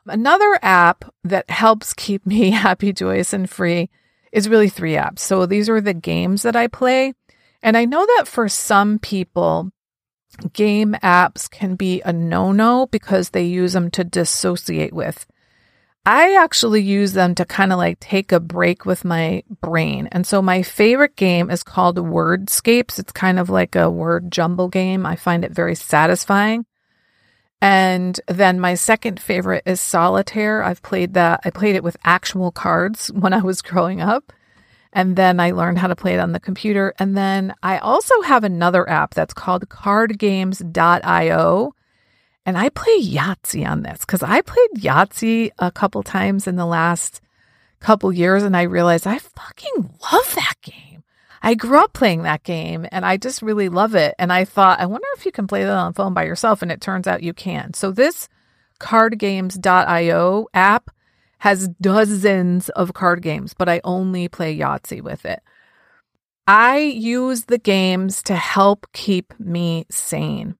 Another 0.05 0.57
app 0.61 1.05
that 1.23 1.49
helps 1.49 1.93
keep 1.93 2.25
me 2.25 2.51
happy, 2.51 2.93
joyous, 2.93 3.33
and 3.33 3.49
free 3.49 3.89
is 4.31 4.49
really 4.49 4.69
three 4.69 4.93
apps. 4.93 5.19
So 5.19 5.45
these 5.45 5.69
are 5.69 5.81
the 5.81 5.93
games 5.93 6.43
that 6.43 6.55
I 6.55 6.67
play. 6.67 7.13
And 7.61 7.77
I 7.77 7.85
know 7.85 8.05
that 8.17 8.27
for 8.27 8.47
some 8.49 8.97
people, 8.97 9.71
game 10.53 10.95
apps 11.03 11.49
can 11.49 11.75
be 11.75 12.01
a 12.01 12.13
no 12.13 12.51
no 12.51 12.87
because 12.87 13.29
they 13.29 13.43
use 13.43 13.73
them 13.73 13.91
to 13.91 14.03
dissociate 14.03 14.93
with. 14.93 15.27
I 16.05 16.35
actually 16.35 16.81
use 16.81 17.13
them 17.13 17.35
to 17.35 17.45
kind 17.45 17.71
of 17.71 17.77
like 17.77 17.99
take 17.99 18.31
a 18.31 18.39
break 18.39 18.85
with 18.85 19.05
my 19.05 19.43
brain. 19.61 20.09
And 20.11 20.25
so 20.25 20.41
my 20.41 20.63
favorite 20.63 21.15
game 21.15 21.51
is 21.51 21.61
called 21.61 21.97
Wordscapes. 21.97 22.97
It's 22.97 23.11
kind 23.11 23.37
of 23.37 23.51
like 23.51 23.75
a 23.75 23.89
word 23.89 24.31
jumble 24.31 24.67
game. 24.67 25.05
I 25.05 25.15
find 25.15 25.45
it 25.45 25.51
very 25.51 25.75
satisfying. 25.75 26.65
And 27.61 28.19
then 28.27 28.59
my 28.59 28.73
second 28.73 29.19
favorite 29.19 29.61
is 29.67 29.79
Solitaire. 29.79 30.63
I've 30.63 30.81
played 30.81 31.13
that. 31.13 31.41
I 31.45 31.51
played 31.51 31.75
it 31.75 31.83
with 31.83 31.97
actual 32.03 32.51
cards 32.51 33.07
when 33.13 33.33
I 33.33 33.41
was 33.41 33.61
growing 33.61 34.01
up. 34.01 34.33
And 34.93 35.15
then 35.15 35.39
I 35.39 35.51
learned 35.51 35.77
how 35.77 35.87
to 35.87 35.95
play 35.95 36.15
it 36.15 36.19
on 36.19 36.31
the 36.31 36.39
computer. 36.39 36.95
And 36.97 37.15
then 37.15 37.53
I 37.61 37.77
also 37.77 38.23
have 38.23 38.43
another 38.43 38.89
app 38.89 39.13
that's 39.13 39.35
called 39.35 39.69
cardgames.io. 39.69 41.75
And 42.45 42.57
I 42.57 42.69
play 42.69 42.99
Yahtzee 42.99 43.67
on 43.67 43.83
this 43.83 43.99
because 43.99 44.23
I 44.23 44.41
played 44.41 44.69
Yahtzee 44.77 45.51
a 45.59 45.71
couple 45.71 46.01
times 46.03 46.47
in 46.47 46.55
the 46.55 46.65
last 46.65 47.21
couple 47.79 48.11
years 48.11 48.43
and 48.43 48.55
I 48.57 48.63
realized 48.63 49.05
I 49.05 49.19
fucking 49.19 49.97
love 50.11 50.35
that 50.35 50.55
game. 50.61 51.03
I 51.43 51.55
grew 51.55 51.79
up 51.79 51.93
playing 51.93 52.23
that 52.23 52.43
game 52.43 52.87
and 52.91 53.05
I 53.05 53.17
just 53.17 53.41
really 53.41 53.69
love 53.69 53.95
it. 53.95 54.15
And 54.19 54.31
I 54.31 54.45
thought, 54.45 54.79
I 54.79 54.85
wonder 54.85 55.07
if 55.15 55.25
you 55.25 55.31
can 55.31 55.47
play 55.47 55.63
that 55.63 55.75
on 55.75 55.91
the 55.91 55.95
phone 55.95 56.13
by 56.13 56.23
yourself. 56.23 56.61
And 56.61 56.71
it 56.71 56.81
turns 56.81 57.07
out 57.07 57.23
you 57.23 57.33
can. 57.33 57.73
So 57.73 57.91
this 57.91 58.27
cardgames.io 58.79 60.47
app 60.53 60.91
has 61.39 61.67
dozens 61.81 62.69
of 62.69 62.93
card 62.93 63.21
games, 63.21 63.55
but 63.55 63.67
I 63.67 63.81
only 63.83 64.27
play 64.27 64.55
Yahtzee 64.55 65.01
with 65.01 65.25
it. 65.25 65.41
I 66.45 66.77
use 66.77 67.45
the 67.45 67.57
games 67.57 68.21
to 68.23 68.35
help 68.35 68.87
keep 68.93 69.33
me 69.39 69.85
sane. 69.89 70.55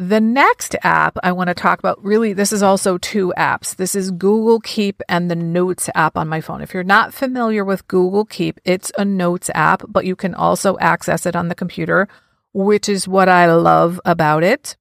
The 0.00 0.18
next 0.18 0.76
app 0.82 1.18
I 1.22 1.32
want 1.32 1.48
to 1.48 1.54
talk 1.54 1.78
about 1.78 2.02
really, 2.02 2.32
this 2.32 2.54
is 2.54 2.62
also 2.62 2.96
two 2.96 3.34
apps. 3.36 3.76
This 3.76 3.94
is 3.94 4.10
Google 4.10 4.58
Keep 4.58 5.02
and 5.10 5.30
the 5.30 5.36
Notes 5.36 5.90
app 5.94 6.16
on 6.16 6.26
my 6.26 6.40
phone. 6.40 6.62
If 6.62 6.72
you're 6.72 6.82
not 6.82 7.12
familiar 7.12 7.66
with 7.66 7.86
Google 7.86 8.24
Keep, 8.24 8.60
it's 8.64 8.90
a 8.96 9.04
notes 9.04 9.50
app, 9.54 9.82
but 9.86 10.06
you 10.06 10.16
can 10.16 10.34
also 10.34 10.78
access 10.78 11.26
it 11.26 11.36
on 11.36 11.48
the 11.48 11.54
computer, 11.54 12.08
which 12.54 12.88
is 12.88 13.06
what 13.06 13.28
I 13.28 13.52
love 13.52 14.00
about 14.06 14.42
it. 14.42 14.74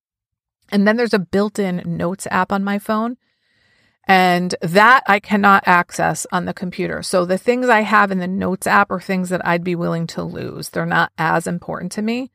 And 0.71 0.87
then 0.87 0.95
there's 0.95 1.13
a 1.13 1.19
built 1.19 1.59
in 1.59 1.83
notes 1.85 2.25
app 2.31 2.53
on 2.53 2.63
my 2.63 2.79
phone. 2.79 3.17
And 4.07 4.55
that 4.61 5.03
I 5.05 5.19
cannot 5.19 5.63
access 5.65 6.25
on 6.31 6.45
the 6.45 6.53
computer. 6.53 7.03
So 7.03 7.25
the 7.25 7.37
things 7.37 7.67
I 7.67 7.81
have 7.81 8.11
in 8.11 8.19
the 8.19 8.27
notes 8.27 8.67
app 8.67 8.89
are 8.89 9.01
things 9.01 9.27
that 9.31 9.45
I'd 9.45 9.65
be 9.65 9.75
willing 9.75 10.07
to 10.07 10.23
lose. 10.23 10.69
They're 10.69 10.85
not 10.85 11.11
as 11.17 11.45
important 11.45 11.91
to 11.91 12.01
me. 12.01 12.31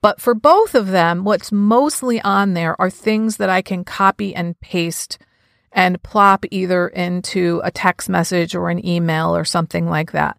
But 0.00 0.20
for 0.20 0.34
both 0.34 0.74
of 0.74 0.88
them, 0.88 1.24
what's 1.24 1.50
mostly 1.50 2.20
on 2.20 2.54
there 2.54 2.80
are 2.80 2.90
things 2.90 3.36
that 3.38 3.50
I 3.50 3.62
can 3.62 3.84
copy 3.84 4.34
and 4.34 4.58
paste 4.60 5.18
and 5.72 6.02
plop 6.02 6.44
either 6.50 6.88
into 6.88 7.60
a 7.64 7.70
text 7.70 8.08
message 8.08 8.54
or 8.54 8.70
an 8.70 8.84
email 8.86 9.34
or 9.36 9.44
something 9.44 9.86
like 9.86 10.12
that. 10.12 10.38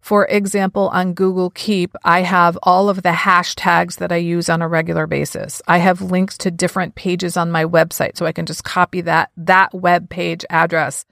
For 0.00 0.26
example, 0.26 0.88
on 0.90 1.14
Google 1.14 1.50
Keep, 1.50 1.96
I 2.04 2.22
have 2.22 2.56
all 2.62 2.88
of 2.88 3.02
the 3.02 3.10
hashtags 3.10 3.96
that 3.96 4.12
I 4.12 4.16
use 4.16 4.48
on 4.48 4.62
a 4.62 4.68
regular 4.68 5.06
basis. 5.06 5.60
I 5.66 5.78
have 5.78 6.00
links 6.00 6.38
to 6.38 6.50
different 6.50 6.94
pages 6.94 7.36
on 7.36 7.50
my 7.50 7.64
website, 7.64 8.16
so 8.16 8.24
I 8.24 8.30
can 8.30 8.46
just 8.46 8.62
copy 8.62 9.00
that, 9.00 9.30
that 9.36 9.74
web 9.74 10.08
page 10.08 10.44
address 10.48 11.04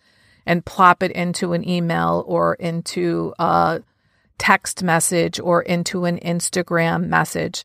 and 0.46 0.64
plop 0.64 1.02
it 1.02 1.10
into 1.10 1.54
an 1.54 1.68
email 1.68 2.24
or 2.28 2.54
into 2.54 3.34
a 3.38 3.82
text 4.38 4.82
message 4.82 5.40
or 5.40 5.62
into 5.62 6.04
an 6.04 6.18
Instagram 6.20 7.08
message. 7.08 7.64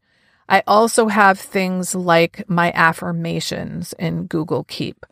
I 0.49 0.63
also 0.65 1.07
have 1.07 1.39
things 1.39 1.93
like 1.93 2.43
my 2.49 2.71
affirmations 2.73 3.93
in 3.93 4.25
Google 4.25 4.63
Keep. 4.63 5.05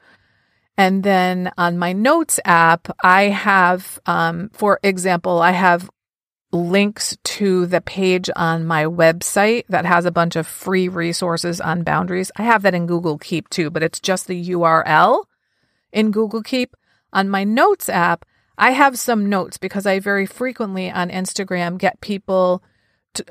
And 0.77 1.03
then 1.03 1.51
on 1.57 1.77
my 1.77 1.93
notes 1.93 2.39
app, 2.43 2.87
I 3.03 3.23
have, 3.23 3.99
um, 4.07 4.49
for 4.53 4.79
example, 4.81 5.39
I 5.39 5.51
have 5.51 5.89
links 6.51 7.15
to 7.23 7.67
the 7.67 7.81
page 7.81 8.29
on 8.35 8.65
my 8.65 8.85
website 8.85 9.65
that 9.69 9.85
has 9.85 10.05
a 10.05 10.11
bunch 10.11 10.35
of 10.35 10.47
free 10.47 10.87
resources 10.87 11.61
on 11.61 11.83
boundaries. 11.83 12.31
I 12.37 12.43
have 12.43 12.63
that 12.63 12.73
in 12.73 12.87
Google 12.87 13.19
Keep 13.19 13.49
too, 13.49 13.69
but 13.69 13.83
it's 13.83 13.99
just 13.99 14.27
the 14.27 14.49
URL 14.49 15.25
in 15.91 16.11
Google 16.11 16.41
Keep. 16.41 16.75
On 17.13 17.29
my 17.29 17.43
notes 17.43 17.89
app, 17.89 18.25
I 18.57 18.71
have 18.71 18.97
some 18.97 19.29
notes 19.29 19.57
because 19.57 19.85
I 19.85 19.99
very 19.99 20.25
frequently 20.25 20.89
on 20.89 21.09
Instagram 21.09 21.77
get 21.77 22.01
people 22.01 22.63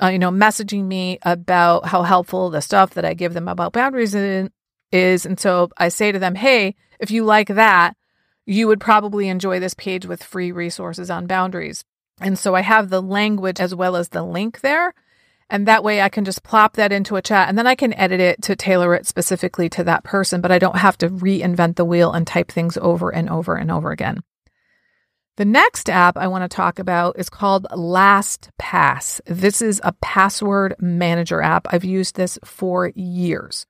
uh, 0.03 0.09
you 0.09 0.19
know, 0.19 0.31
messaging 0.31 0.85
me 0.85 1.19
about 1.23 1.87
how 1.87 2.03
helpful 2.03 2.51
the 2.51 2.63
stuff 2.63 2.95
that 2.95 3.05
I 3.05 3.15
give 3.15 3.35
them 3.35 3.49
about 3.49 3.73
boundaries 3.73 4.15
is. 4.15 5.27
And 5.27 5.39
so 5.39 5.71
I 5.77 5.89
say 5.89 6.13
to 6.13 6.19
them, 6.19 6.35
hey, 6.35 6.75
if 7.01 7.11
you 7.11 7.25
like 7.25 7.49
that, 7.49 7.97
you 8.47 8.69
would 8.69 8.81
probably 8.81 9.29
enjoy 9.29 9.59
this 9.59 9.75
page 9.75 10.07
with 10.07 10.23
free 10.23 10.53
resources 10.53 11.11
on 11.11 11.27
boundaries. 11.27 11.85
And 12.21 12.39
so 12.39 12.55
I 12.55 12.63
have 12.63 12.89
the 12.89 13.03
language 13.03 13.61
as 13.61 13.75
well 13.75 13.97
as 13.97 14.09
the 14.09 14.23
link 14.23 14.61
there. 14.61 14.95
And 15.51 15.67
that 15.67 15.85
way 15.85 16.01
I 16.01 16.09
can 16.09 16.25
just 16.25 16.43
plop 16.43 16.75
that 16.75 16.93
into 16.93 17.17
a 17.17 17.23
chat 17.23 17.49
and 17.49 17.57
then 17.57 17.67
I 17.67 17.77
can 17.77 17.93
edit 17.93 18.21
it 18.21 18.43
to 18.43 18.57
tailor 18.57 18.95
it 18.95 19.07
specifically 19.07 19.69
to 19.71 19.85
that 19.85 20.03
person, 20.03 20.41
but 20.41 20.51
I 20.51 20.59
don't 20.59 20.79
have 20.79 20.99
to 20.99 21.09
reinvent 21.09 21.77
the 21.77 21.85
wheel 21.85 22.13
and 22.13 22.27
type 22.27 22.51
things 22.51 22.77
over 22.79 23.15
and 23.15 23.29
over 23.31 23.55
and 23.55 23.71
over 23.71 23.93
again. 23.93 24.23
The 25.37 25.45
next 25.45 25.91
app 25.91 26.17
I 26.17 26.29
want 26.29 26.51
to 26.51 26.55
talk 26.55 26.79
about 26.79 27.19
is 27.19 27.29
called 27.29 27.67
LastPass. 27.71 29.21
This 29.27 29.61
is 29.61 29.83
a 29.85 29.93
password 30.01 30.75
manager 30.81 31.43
app. 31.43 31.67
I've 31.71 31.85
used 31.85 32.17
this 32.17 32.39
for 32.43 32.91
years. 32.95 33.67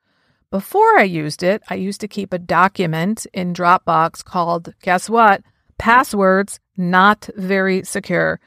Before 0.52 0.96
I 0.96 1.02
used 1.02 1.42
it, 1.42 1.64
I 1.68 1.74
used 1.74 2.00
to 2.02 2.08
keep 2.08 2.32
a 2.32 2.38
document 2.38 3.26
in 3.34 3.52
Dropbox 3.52 4.24
called, 4.24 4.74
guess 4.80 5.10
what? 5.10 5.42
Passwords 5.76 6.60
not 6.76 7.28
very 7.34 7.82
secure. 7.82 8.38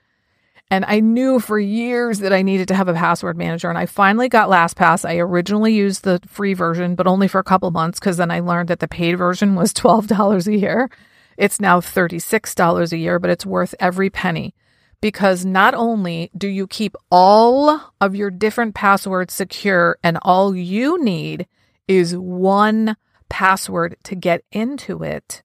And 0.71 0.85
I 0.85 1.01
knew 1.01 1.41
for 1.41 1.59
years 1.59 2.19
that 2.19 2.31
I 2.31 2.41
needed 2.41 2.69
to 2.69 2.75
have 2.75 2.87
a 2.87 2.93
password 2.93 3.35
manager. 3.35 3.67
And 3.67 3.77
I 3.77 3.85
finally 3.85 4.29
got 4.29 4.47
LastPass. 4.47 5.03
I 5.03 5.17
originally 5.17 5.73
used 5.73 6.05
the 6.05 6.21
free 6.25 6.53
version, 6.53 6.95
but 6.95 7.07
only 7.07 7.27
for 7.27 7.39
a 7.39 7.43
couple 7.43 7.69
months 7.71 7.99
because 7.99 8.15
then 8.15 8.31
I 8.31 8.39
learned 8.39 8.69
that 8.69 8.79
the 8.79 8.87
paid 8.87 9.17
version 9.17 9.55
was 9.55 9.73
$12 9.73 10.47
a 10.47 10.57
year. 10.57 10.89
It's 11.39 11.61
now 11.61 11.79
$36 11.79 12.91
a 12.91 12.97
year, 12.97 13.17
but 13.17 13.29
it's 13.29 13.45
worth 13.45 13.73
every 13.79 14.09
penny 14.09 14.53
because 14.99 15.45
not 15.45 15.73
only 15.73 16.29
do 16.37 16.49
you 16.49 16.67
keep 16.67 16.97
all 17.09 17.93
of 18.01 18.13
your 18.13 18.29
different 18.29 18.75
passwords 18.75 19.33
secure 19.33 19.97
and 20.03 20.19
all 20.21 20.53
you 20.53 21.01
need 21.01 21.47
is 21.87 22.13
one 22.17 22.97
password 23.29 23.95
to 24.03 24.15
get 24.15 24.43
into 24.51 25.01
it. 25.01 25.41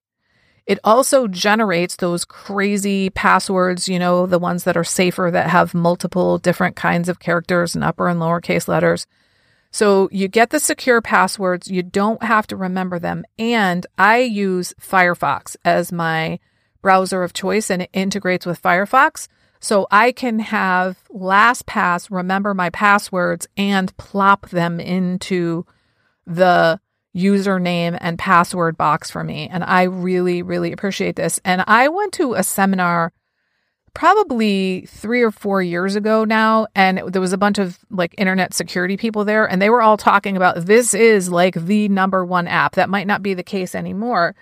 It 0.67 0.81
also 0.83 1.29
generates 1.29 1.95
those 1.95 2.25
crazy 2.25 3.09
passwords, 3.11 3.89
you 3.89 4.01
know, 4.01 4.27
the 4.27 4.41
ones 4.41 4.65
that 4.65 4.77
are 4.77 4.83
safer 4.83 5.31
that 5.31 5.51
have 5.51 5.75
multiple 5.75 6.39
different 6.39 6.75
kinds 6.75 7.09
of 7.09 7.21
characters 7.21 7.77
and 7.77 7.85
upper 7.85 8.09
and 8.09 8.21
lowercase 8.21 8.67
letters. 8.67 9.07
So 9.75 10.09
you 10.13 10.29
get 10.29 10.51
the 10.51 10.61
secure 10.61 11.03
passwords, 11.03 11.69
you 11.69 11.83
don't 11.83 12.23
have 12.23 12.47
to 12.47 12.57
remember 12.57 13.01
them. 13.01 13.25
And 13.41 13.85
I 13.99 14.19
use 14.19 14.73
Firefox 14.81 15.57
as 15.65 15.91
my 15.91 16.39
browser 16.81 17.25
of 17.25 17.33
choice 17.33 17.71
and 17.71 17.83
it 17.83 17.91
integrates 17.93 18.47
with 18.47 18.63
Firefox. 18.63 19.27
So 19.59 19.89
I 19.91 20.13
can 20.13 20.39
have 20.39 21.03
LastPass 21.13 22.09
remember 22.09 22.55
my 22.55 22.71
passwords 22.71 23.49
and 23.57 23.97
plop 23.97 24.49
them 24.51 24.79
into 24.79 25.67
the 26.25 26.79
username 27.13 27.99
and 28.01 28.17
password 28.17 28.77
box 28.77 29.11
for 29.11 29.25
me. 29.25 29.49
And 29.49 29.65
I 29.65 29.83
really, 29.83 30.41
really 30.43 30.71
appreciate 30.71 31.17
this. 31.17 31.41
And 31.45 31.65
I 31.67 31.89
went 31.89 32.13
to 32.13 32.35
a 32.35 32.45
seminar 32.45 33.13
probably 33.95 34.87
three 34.87 35.23
or 35.23 35.31
four 35.31 35.63
years 35.63 35.97
ago 35.97 36.25
now. 36.25 36.67
And 36.75 36.99
there 37.13 37.21
was 37.21 37.33
a 37.33 37.39
bunch 37.39 37.59
of 37.59 37.79
like 37.91 38.15
internet 38.19 38.53
security 38.53 38.97
people 38.97 39.25
there, 39.25 39.49
and 39.49 39.63
they 39.63 39.71
were 39.71 39.83
all 39.83 39.97
talking 39.97 40.37
about 40.37 40.67
this 40.67 40.95
is 40.95 41.31
like 41.31 41.55
the 41.55 41.89
number 41.89 42.25
one 42.25 42.49
app. 42.49 42.75
That 42.75 42.91
might 42.91 43.07
not 43.07 43.23
be 43.23 43.35
the 43.35 43.43
case 43.43 43.75
anymore. 43.75 44.35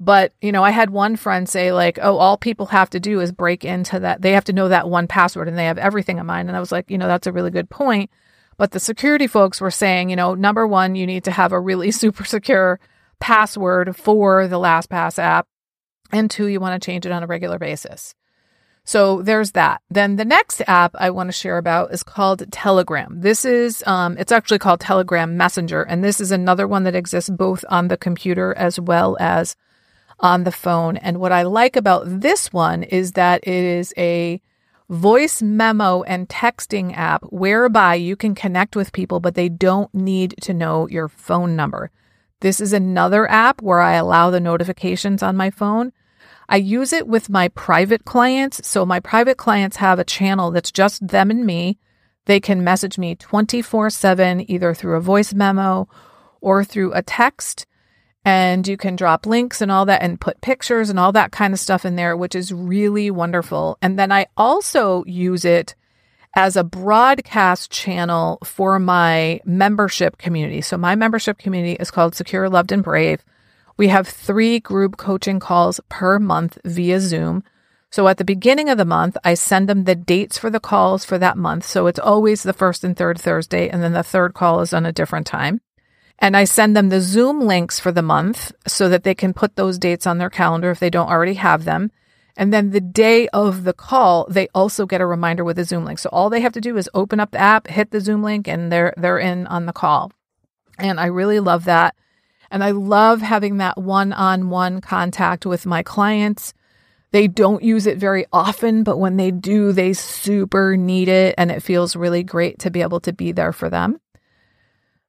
But, 0.00 0.32
you 0.40 0.50
know, 0.50 0.64
I 0.64 0.70
had 0.70 0.90
one 0.90 1.14
friend 1.14 1.48
say, 1.48 1.72
like, 1.72 1.96
oh, 2.02 2.16
all 2.16 2.36
people 2.36 2.66
have 2.66 2.90
to 2.90 2.98
do 2.98 3.20
is 3.20 3.30
break 3.30 3.64
into 3.64 4.00
that. 4.00 4.20
They 4.20 4.32
have 4.32 4.42
to 4.44 4.52
know 4.52 4.68
that 4.68 4.88
one 4.88 5.06
password 5.06 5.46
and 5.46 5.56
they 5.56 5.66
have 5.66 5.78
everything 5.78 6.18
in 6.18 6.26
mind. 6.26 6.48
And 6.48 6.56
I 6.56 6.60
was 6.60 6.72
like, 6.72 6.90
you 6.90 6.98
know, 6.98 7.06
that's 7.06 7.28
a 7.28 7.32
really 7.32 7.52
good 7.52 7.70
point. 7.70 8.10
But 8.56 8.72
the 8.72 8.80
security 8.80 9.28
folks 9.28 9.60
were 9.60 9.70
saying, 9.70 10.10
you 10.10 10.16
know, 10.16 10.34
number 10.34 10.66
one, 10.66 10.96
you 10.96 11.06
need 11.06 11.22
to 11.24 11.30
have 11.30 11.52
a 11.52 11.60
really 11.60 11.90
super 11.92 12.24
secure 12.24 12.80
password 13.20 13.94
for 13.94 14.48
the 14.48 14.58
LastPass 14.58 15.20
app. 15.20 15.46
And 16.10 16.28
two, 16.28 16.48
you 16.48 16.58
want 16.58 16.82
to 16.82 16.84
change 16.84 17.06
it 17.06 17.12
on 17.12 17.22
a 17.22 17.28
regular 17.28 17.60
basis. 17.60 18.12
So 18.84 19.22
there's 19.22 19.52
that. 19.52 19.80
Then 19.90 20.16
the 20.16 20.24
next 20.24 20.60
app 20.66 20.94
I 20.98 21.10
want 21.10 21.28
to 21.28 21.32
share 21.32 21.58
about 21.58 21.92
is 21.92 22.02
called 22.02 22.50
Telegram. 22.50 23.20
This 23.20 23.44
is, 23.44 23.82
um, 23.86 24.18
it's 24.18 24.32
actually 24.32 24.58
called 24.58 24.80
Telegram 24.80 25.36
Messenger, 25.36 25.82
and 25.82 26.02
this 26.02 26.20
is 26.20 26.32
another 26.32 26.66
one 26.66 26.82
that 26.84 26.96
exists 26.96 27.30
both 27.30 27.64
on 27.68 27.88
the 27.88 27.96
computer 27.96 28.52
as 28.54 28.80
well 28.80 29.16
as 29.20 29.56
on 30.18 30.44
the 30.44 30.52
phone. 30.52 30.96
And 30.96 31.18
what 31.18 31.32
I 31.32 31.42
like 31.42 31.76
about 31.76 32.04
this 32.06 32.52
one 32.52 32.82
is 32.82 33.12
that 33.12 33.46
it 33.46 33.52
is 33.52 33.94
a 33.96 34.40
voice 34.88 35.40
memo 35.40 36.02
and 36.02 36.28
texting 36.28 36.96
app 36.96 37.22
whereby 37.30 37.94
you 37.94 38.16
can 38.16 38.34
connect 38.34 38.76
with 38.76 38.92
people, 38.92 39.20
but 39.20 39.34
they 39.34 39.48
don't 39.48 39.92
need 39.94 40.34
to 40.42 40.52
know 40.52 40.88
your 40.88 41.08
phone 41.08 41.56
number. 41.56 41.90
This 42.40 42.60
is 42.60 42.72
another 42.72 43.30
app 43.30 43.62
where 43.62 43.80
I 43.80 43.94
allow 43.94 44.30
the 44.30 44.40
notifications 44.40 45.22
on 45.22 45.36
my 45.36 45.50
phone. 45.50 45.92
I 46.52 46.56
use 46.56 46.92
it 46.92 47.08
with 47.08 47.30
my 47.30 47.48
private 47.48 48.04
clients. 48.04 48.68
So 48.68 48.84
my 48.84 49.00
private 49.00 49.38
clients 49.38 49.78
have 49.78 49.98
a 49.98 50.04
channel 50.04 50.50
that's 50.50 50.70
just 50.70 51.08
them 51.08 51.30
and 51.30 51.46
me. 51.46 51.78
They 52.26 52.40
can 52.40 52.62
message 52.62 52.98
me 52.98 53.14
24 53.14 53.88
7, 53.88 54.50
either 54.50 54.74
through 54.74 54.96
a 54.96 55.00
voice 55.00 55.32
memo 55.32 55.88
or 56.42 56.62
through 56.62 56.92
a 56.92 57.00
text. 57.00 57.64
And 58.22 58.68
you 58.68 58.76
can 58.76 58.96
drop 58.96 59.24
links 59.24 59.62
and 59.62 59.72
all 59.72 59.86
that 59.86 60.02
and 60.02 60.20
put 60.20 60.42
pictures 60.42 60.90
and 60.90 60.98
all 60.98 61.10
that 61.12 61.32
kind 61.32 61.54
of 61.54 61.58
stuff 61.58 61.86
in 61.86 61.96
there, 61.96 62.18
which 62.18 62.34
is 62.34 62.52
really 62.52 63.10
wonderful. 63.10 63.78
And 63.80 63.98
then 63.98 64.12
I 64.12 64.26
also 64.36 65.04
use 65.06 65.46
it 65.46 65.74
as 66.36 66.54
a 66.58 66.64
broadcast 66.64 67.70
channel 67.70 68.36
for 68.44 68.78
my 68.78 69.40
membership 69.46 70.18
community. 70.18 70.60
So 70.60 70.76
my 70.76 70.96
membership 70.96 71.38
community 71.38 71.78
is 71.80 71.90
called 71.90 72.14
Secure, 72.14 72.50
Loved, 72.50 72.72
and 72.72 72.84
Brave. 72.84 73.24
We 73.82 73.88
have 73.88 74.06
three 74.06 74.60
group 74.60 74.96
coaching 74.96 75.40
calls 75.40 75.80
per 75.88 76.20
month 76.20 76.56
via 76.64 77.00
Zoom. 77.00 77.42
So 77.90 78.06
at 78.06 78.16
the 78.16 78.24
beginning 78.24 78.68
of 78.68 78.78
the 78.78 78.84
month, 78.84 79.16
I 79.24 79.34
send 79.34 79.68
them 79.68 79.82
the 79.82 79.96
dates 79.96 80.38
for 80.38 80.50
the 80.50 80.60
calls 80.60 81.04
for 81.04 81.18
that 81.18 81.36
month. 81.36 81.64
So 81.66 81.88
it's 81.88 81.98
always 81.98 82.44
the 82.44 82.52
first 82.52 82.84
and 82.84 82.96
third 82.96 83.20
Thursday, 83.20 83.68
and 83.68 83.82
then 83.82 83.92
the 83.92 84.04
third 84.04 84.34
call 84.34 84.60
is 84.60 84.72
on 84.72 84.86
a 84.86 84.92
different 84.92 85.26
time. 85.26 85.62
And 86.20 86.36
I 86.36 86.44
send 86.44 86.76
them 86.76 86.90
the 86.90 87.00
Zoom 87.00 87.40
links 87.40 87.80
for 87.80 87.90
the 87.90 88.02
month 88.02 88.52
so 88.68 88.88
that 88.88 89.02
they 89.02 89.16
can 89.16 89.34
put 89.34 89.56
those 89.56 89.80
dates 89.80 90.06
on 90.06 90.18
their 90.18 90.30
calendar 90.30 90.70
if 90.70 90.78
they 90.78 90.88
don't 90.88 91.10
already 91.10 91.34
have 91.34 91.64
them. 91.64 91.90
And 92.36 92.52
then 92.52 92.70
the 92.70 92.80
day 92.80 93.26
of 93.30 93.64
the 93.64 93.74
call, 93.74 94.28
they 94.30 94.46
also 94.54 94.86
get 94.86 95.00
a 95.00 95.06
reminder 95.06 95.42
with 95.42 95.58
a 95.58 95.64
Zoom 95.64 95.84
link. 95.84 95.98
So 95.98 96.08
all 96.12 96.30
they 96.30 96.42
have 96.42 96.52
to 96.52 96.60
do 96.60 96.76
is 96.76 96.88
open 96.94 97.18
up 97.18 97.32
the 97.32 97.40
app, 97.40 97.66
hit 97.66 97.90
the 97.90 98.00
Zoom 98.00 98.22
link, 98.22 98.46
and 98.46 98.70
they're 98.70 98.94
they're 98.96 99.18
in 99.18 99.48
on 99.48 99.66
the 99.66 99.72
call. 99.72 100.12
And 100.78 101.00
I 101.00 101.06
really 101.06 101.40
love 101.40 101.64
that. 101.64 101.96
And 102.52 102.62
I 102.62 102.70
love 102.70 103.22
having 103.22 103.56
that 103.56 103.78
one-on-one 103.78 104.82
contact 104.82 105.46
with 105.46 105.64
my 105.64 105.82
clients. 105.82 106.52
They 107.10 107.26
don't 107.26 107.62
use 107.62 107.86
it 107.86 107.96
very 107.96 108.26
often, 108.32 108.84
but 108.84 108.98
when 108.98 109.16
they 109.16 109.30
do, 109.30 109.72
they 109.72 109.94
super 109.94 110.76
need 110.76 111.08
it 111.08 111.34
and 111.38 111.50
it 111.50 111.62
feels 111.62 111.96
really 111.96 112.22
great 112.22 112.58
to 112.60 112.70
be 112.70 112.82
able 112.82 113.00
to 113.00 113.12
be 113.12 113.32
there 113.32 113.52
for 113.52 113.70
them. 113.70 113.98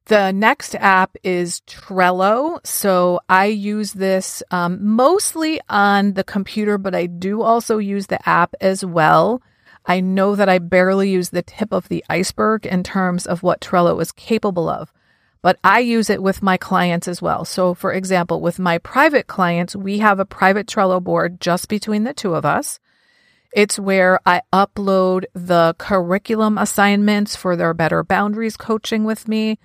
The 0.06 0.32
next 0.32 0.74
app 0.76 1.16
is 1.22 1.60
Trello. 1.66 2.66
So 2.66 3.20
I 3.28 3.46
use 3.46 3.92
this 3.92 4.42
um, 4.50 4.84
mostly 4.84 5.60
on 5.68 6.14
the 6.14 6.24
computer, 6.24 6.78
but 6.78 6.94
I 6.94 7.06
do 7.06 7.42
also 7.42 7.78
use 7.78 8.06
the 8.06 8.26
app 8.28 8.54
as 8.60 8.84
well. 8.84 9.42
I 9.86 10.00
know 10.00 10.34
that 10.34 10.48
I 10.48 10.58
barely 10.58 11.10
use 11.10 11.28
the 11.28 11.42
tip 11.42 11.72
of 11.72 11.88
the 11.88 12.04
iceberg 12.08 12.64
in 12.66 12.82
terms 12.82 13.26
of 13.26 13.42
what 13.42 13.60
Trello 13.60 14.00
is 14.00 14.12
capable 14.12 14.68
of, 14.68 14.92
but 15.44 15.58
I 15.62 15.80
use 15.80 16.08
it 16.08 16.22
with 16.22 16.42
my 16.42 16.56
clients 16.56 17.06
as 17.06 17.20
well. 17.20 17.44
So, 17.44 17.74
for 17.74 17.92
example, 17.92 18.40
with 18.40 18.58
my 18.58 18.78
private 18.78 19.26
clients, 19.26 19.76
we 19.76 19.98
have 19.98 20.18
a 20.18 20.24
private 20.24 20.66
Trello 20.66 21.04
board 21.04 21.38
just 21.38 21.68
between 21.68 22.04
the 22.04 22.14
two 22.14 22.34
of 22.34 22.46
us. 22.46 22.80
It's 23.52 23.78
where 23.78 24.18
I 24.24 24.40
upload 24.54 25.26
the 25.34 25.76
curriculum 25.76 26.56
assignments 26.56 27.36
for 27.36 27.56
their 27.56 27.74
Better 27.74 28.02
Boundaries 28.02 28.56
coaching 28.56 29.04
with 29.04 29.28
me. 29.28 29.58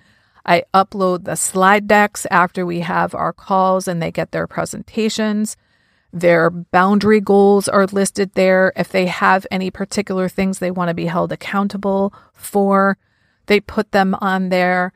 I 0.44 0.64
upload 0.74 1.24
the 1.24 1.34
slide 1.34 1.88
decks 1.88 2.26
after 2.30 2.66
we 2.66 2.80
have 2.80 3.14
our 3.14 3.32
calls 3.32 3.88
and 3.88 4.02
they 4.02 4.10
get 4.10 4.32
their 4.32 4.46
presentations. 4.46 5.56
Their 6.12 6.50
boundary 6.50 7.22
goals 7.22 7.68
are 7.68 7.86
listed 7.86 8.32
there. 8.34 8.74
If 8.76 8.90
they 8.90 9.06
have 9.06 9.46
any 9.50 9.70
particular 9.70 10.28
things 10.28 10.58
they 10.58 10.70
want 10.70 10.88
to 10.88 10.94
be 10.94 11.06
held 11.06 11.32
accountable 11.32 12.12
for, 12.34 12.98
they 13.46 13.60
put 13.60 13.92
them 13.92 14.14
on 14.20 14.50
there 14.50 14.92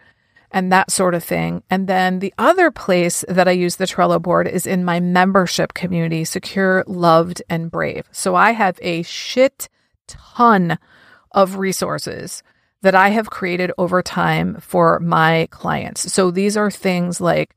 and 0.55 0.71
that 0.71 0.93
sort 0.93 1.15
of 1.15 1.25
thing. 1.25 1.65
And 1.69 1.89
then 1.89 2.21
the 2.21 2.33
other 2.39 2.71
place 2.71 3.25
that 3.29 3.49
I 3.49 3.51
use 3.51 3.75
the 3.77 3.87
Trello 3.87 4.23
board 4.23 4.47
is 4.47 4.69
in 4.69 4.85
my 4.85 5.01
membership 5.01 5.75
community, 5.75 6.25
Secure, 6.25 6.85
Loved, 6.87 7.43
and 7.51 7.73
Brave. 7.73 8.09
So 8.13 8.37
I 8.37 8.53
have 8.53 8.79
a 8.81 9.03
shit 9.03 9.69
ton 10.07 10.79
of 11.33 11.57
resources 11.57 12.45
that 12.83 12.95
I 12.95 13.09
have 13.09 13.31
created 13.31 13.73
over 13.79 14.01
time 14.01 14.57
for 14.61 15.01
my 15.01 15.49
clients. 15.51 16.13
So 16.13 16.31
these 16.31 16.57
are 16.57 16.71
things 16.71 17.21
like 17.21 17.57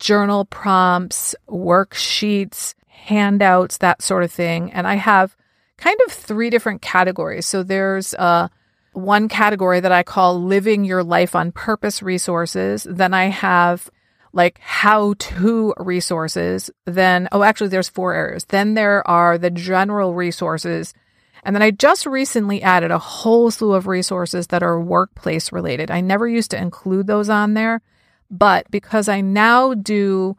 journal 0.00 0.44
prompts, 0.44 1.36
worksheets, 1.48 2.74
handouts, 2.88 3.78
that 3.78 4.02
sort 4.02 4.24
of 4.24 4.32
thing. 4.32 4.72
And 4.72 4.88
I 4.88 4.96
have 4.96 5.36
kind 5.76 5.98
of 6.06 6.12
three 6.12 6.50
different 6.50 6.82
categories. 6.82 7.46
So 7.46 7.62
there's 7.62 8.14
uh, 8.14 8.48
one 8.92 9.28
category 9.28 9.80
that 9.80 9.92
I 9.92 10.02
call 10.02 10.42
living 10.42 10.84
your 10.84 11.02
life 11.02 11.34
on 11.34 11.52
purpose 11.52 12.02
resources. 12.02 12.86
Then 12.88 13.14
I 13.14 13.26
have 13.26 13.90
like 14.32 14.58
how 14.60 15.14
to 15.18 15.74
resources. 15.78 16.70
Then, 16.86 17.28
oh, 17.32 17.42
actually, 17.42 17.68
there's 17.68 17.88
four 17.88 18.14
areas. 18.14 18.44
Then 18.46 18.74
there 18.74 19.06
are 19.08 19.38
the 19.38 19.50
general 19.50 20.14
resources 20.14 20.94
and 21.42 21.56
then 21.56 21.62
I 21.62 21.72
just 21.72 22.06
recently 22.06 22.62
added 22.62 22.90
a 22.90 22.98
whole 22.98 23.50
slew 23.50 23.72
of 23.72 23.86
resources 23.86 24.48
that 24.48 24.62
are 24.62 24.80
workplace 24.80 25.50
related. 25.50 25.90
I 25.90 26.00
never 26.00 26.28
used 26.28 26.52
to 26.52 26.60
include 26.60 27.08
those 27.08 27.28
on 27.28 27.54
there, 27.54 27.82
but 28.30 28.70
because 28.70 29.08
I 29.08 29.20
now 29.20 29.74
do 29.74 30.36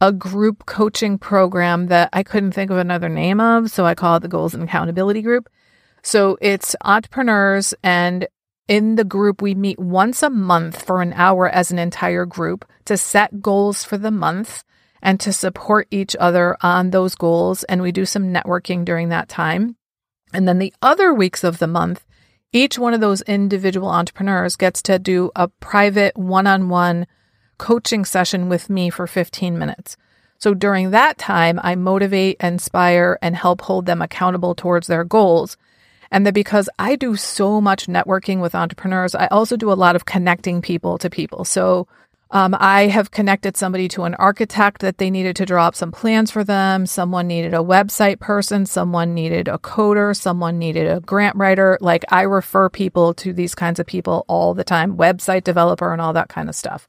a 0.00 0.12
group 0.12 0.66
coaching 0.66 1.18
program 1.18 1.86
that 1.86 2.08
I 2.12 2.22
couldn't 2.22 2.52
think 2.52 2.70
of 2.70 2.78
another 2.78 3.08
name 3.08 3.38
of, 3.38 3.70
so 3.70 3.84
I 3.86 3.94
call 3.94 4.16
it 4.16 4.20
the 4.20 4.28
Goals 4.28 4.54
and 4.54 4.62
Accountability 4.62 5.22
Group. 5.22 5.48
So 6.02 6.38
it's 6.40 6.74
entrepreneurs 6.84 7.74
and 7.82 8.26
in 8.70 8.94
the 8.94 9.04
group, 9.04 9.42
we 9.42 9.56
meet 9.56 9.80
once 9.80 10.22
a 10.22 10.30
month 10.30 10.82
for 10.82 11.02
an 11.02 11.12
hour 11.14 11.48
as 11.48 11.72
an 11.72 11.80
entire 11.80 12.24
group 12.24 12.64
to 12.84 12.96
set 12.96 13.42
goals 13.42 13.82
for 13.82 13.98
the 13.98 14.12
month 14.12 14.62
and 15.02 15.18
to 15.18 15.32
support 15.32 15.88
each 15.90 16.14
other 16.20 16.56
on 16.62 16.90
those 16.90 17.16
goals. 17.16 17.64
And 17.64 17.82
we 17.82 17.90
do 17.90 18.04
some 18.04 18.32
networking 18.32 18.84
during 18.84 19.08
that 19.08 19.28
time. 19.28 19.74
And 20.32 20.46
then 20.46 20.60
the 20.60 20.72
other 20.80 21.12
weeks 21.12 21.42
of 21.42 21.58
the 21.58 21.66
month, 21.66 22.04
each 22.52 22.78
one 22.78 22.94
of 22.94 23.00
those 23.00 23.22
individual 23.22 23.88
entrepreneurs 23.88 24.54
gets 24.54 24.82
to 24.82 25.00
do 25.00 25.32
a 25.34 25.48
private 25.48 26.16
one 26.16 26.46
on 26.46 26.68
one 26.68 27.08
coaching 27.58 28.04
session 28.04 28.48
with 28.48 28.70
me 28.70 28.88
for 28.88 29.08
15 29.08 29.58
minutes. 29.58 29.96
So 30.38 30.54
during 30.54 30.90
that 30.90 31.18
time, 31.18 31.58
I 31.62 31.74
motivate, 31.74 32.36
inspire, 32.40 33.18
and 33.20 33.34
help 33.34 33.62
hold 33.62 33.86
them 33.86 34.00
accountable 34.00 34.54
towards 34.54 34.86
their 34.86 35.04
goals. 35.04 35.56
And 36.10 36.26
that 36.26 36.34
because 36.34 36.68
I 36.78 36.96
do 36.96 37.16
so 37.16 37.60
much 37.60 37.86
networking 37.86 38.40
with 38.40 38.54
entrepreneurs, 38.54 39.14
I 39.14 39.26
also 39.28 39.56
do 39.56 39.70
a 39.70 39.74
lot 39.74 39.96
of 39.96 40.06
connecting 40.06 40.60
people 40.60 40.98
to 40.98 41.08
people. 41.08 41.44
So 41.44 41.86
um, 42.32 42.56
I 42.58 42.86
have 42.86 43.10
connected 43.10 43.56
somebody 43.56 43.88
to 43.88 44.04
an 44.04 44.14
architect 44.14 44.82
that 44.82 44.98
they 44.98 45.10
needed 45.10 45.34
to 45.36 45.46
draw 45.46 45.66
up 45.66 45.74
some 45.74 45.90
plans 45.90 46.30
for 46.30 46.44
them. 46.44 46.86
Someone 46.86 47.26
needed 47.26 47.54
a 47.54 47.58
website 47.58 48.20
person. 48.20 48.66
Someone 48.66 49.14
needed 49.14 49.48
a 49.48 49.58
coder. 49.58 50.16
Someone 50.16 50.58
needed 50.58 50.86
a 50.86 51.00
grant 51.00 51.36
writer. 51.36 51.76
Like 51.80 52.04
I 52.08 52.22
refer 52.22 52.68
people 52.68 53.14
to 53.14 53.32
these 53.32 53.54
kinds 53.54 53.80
of 53.80 53.86
people 53.86 54.24
all 54.28 54.54
the 54.54 54.64
time, 54.64 54.96
website 54.96 55.42
developer 55.42 55.92
and 55.92 56.00
all 56.00 56.12
that 56.12 56.28
kind 56.28 56.48
of 56.48 56.54
stuff. 56.54 56.86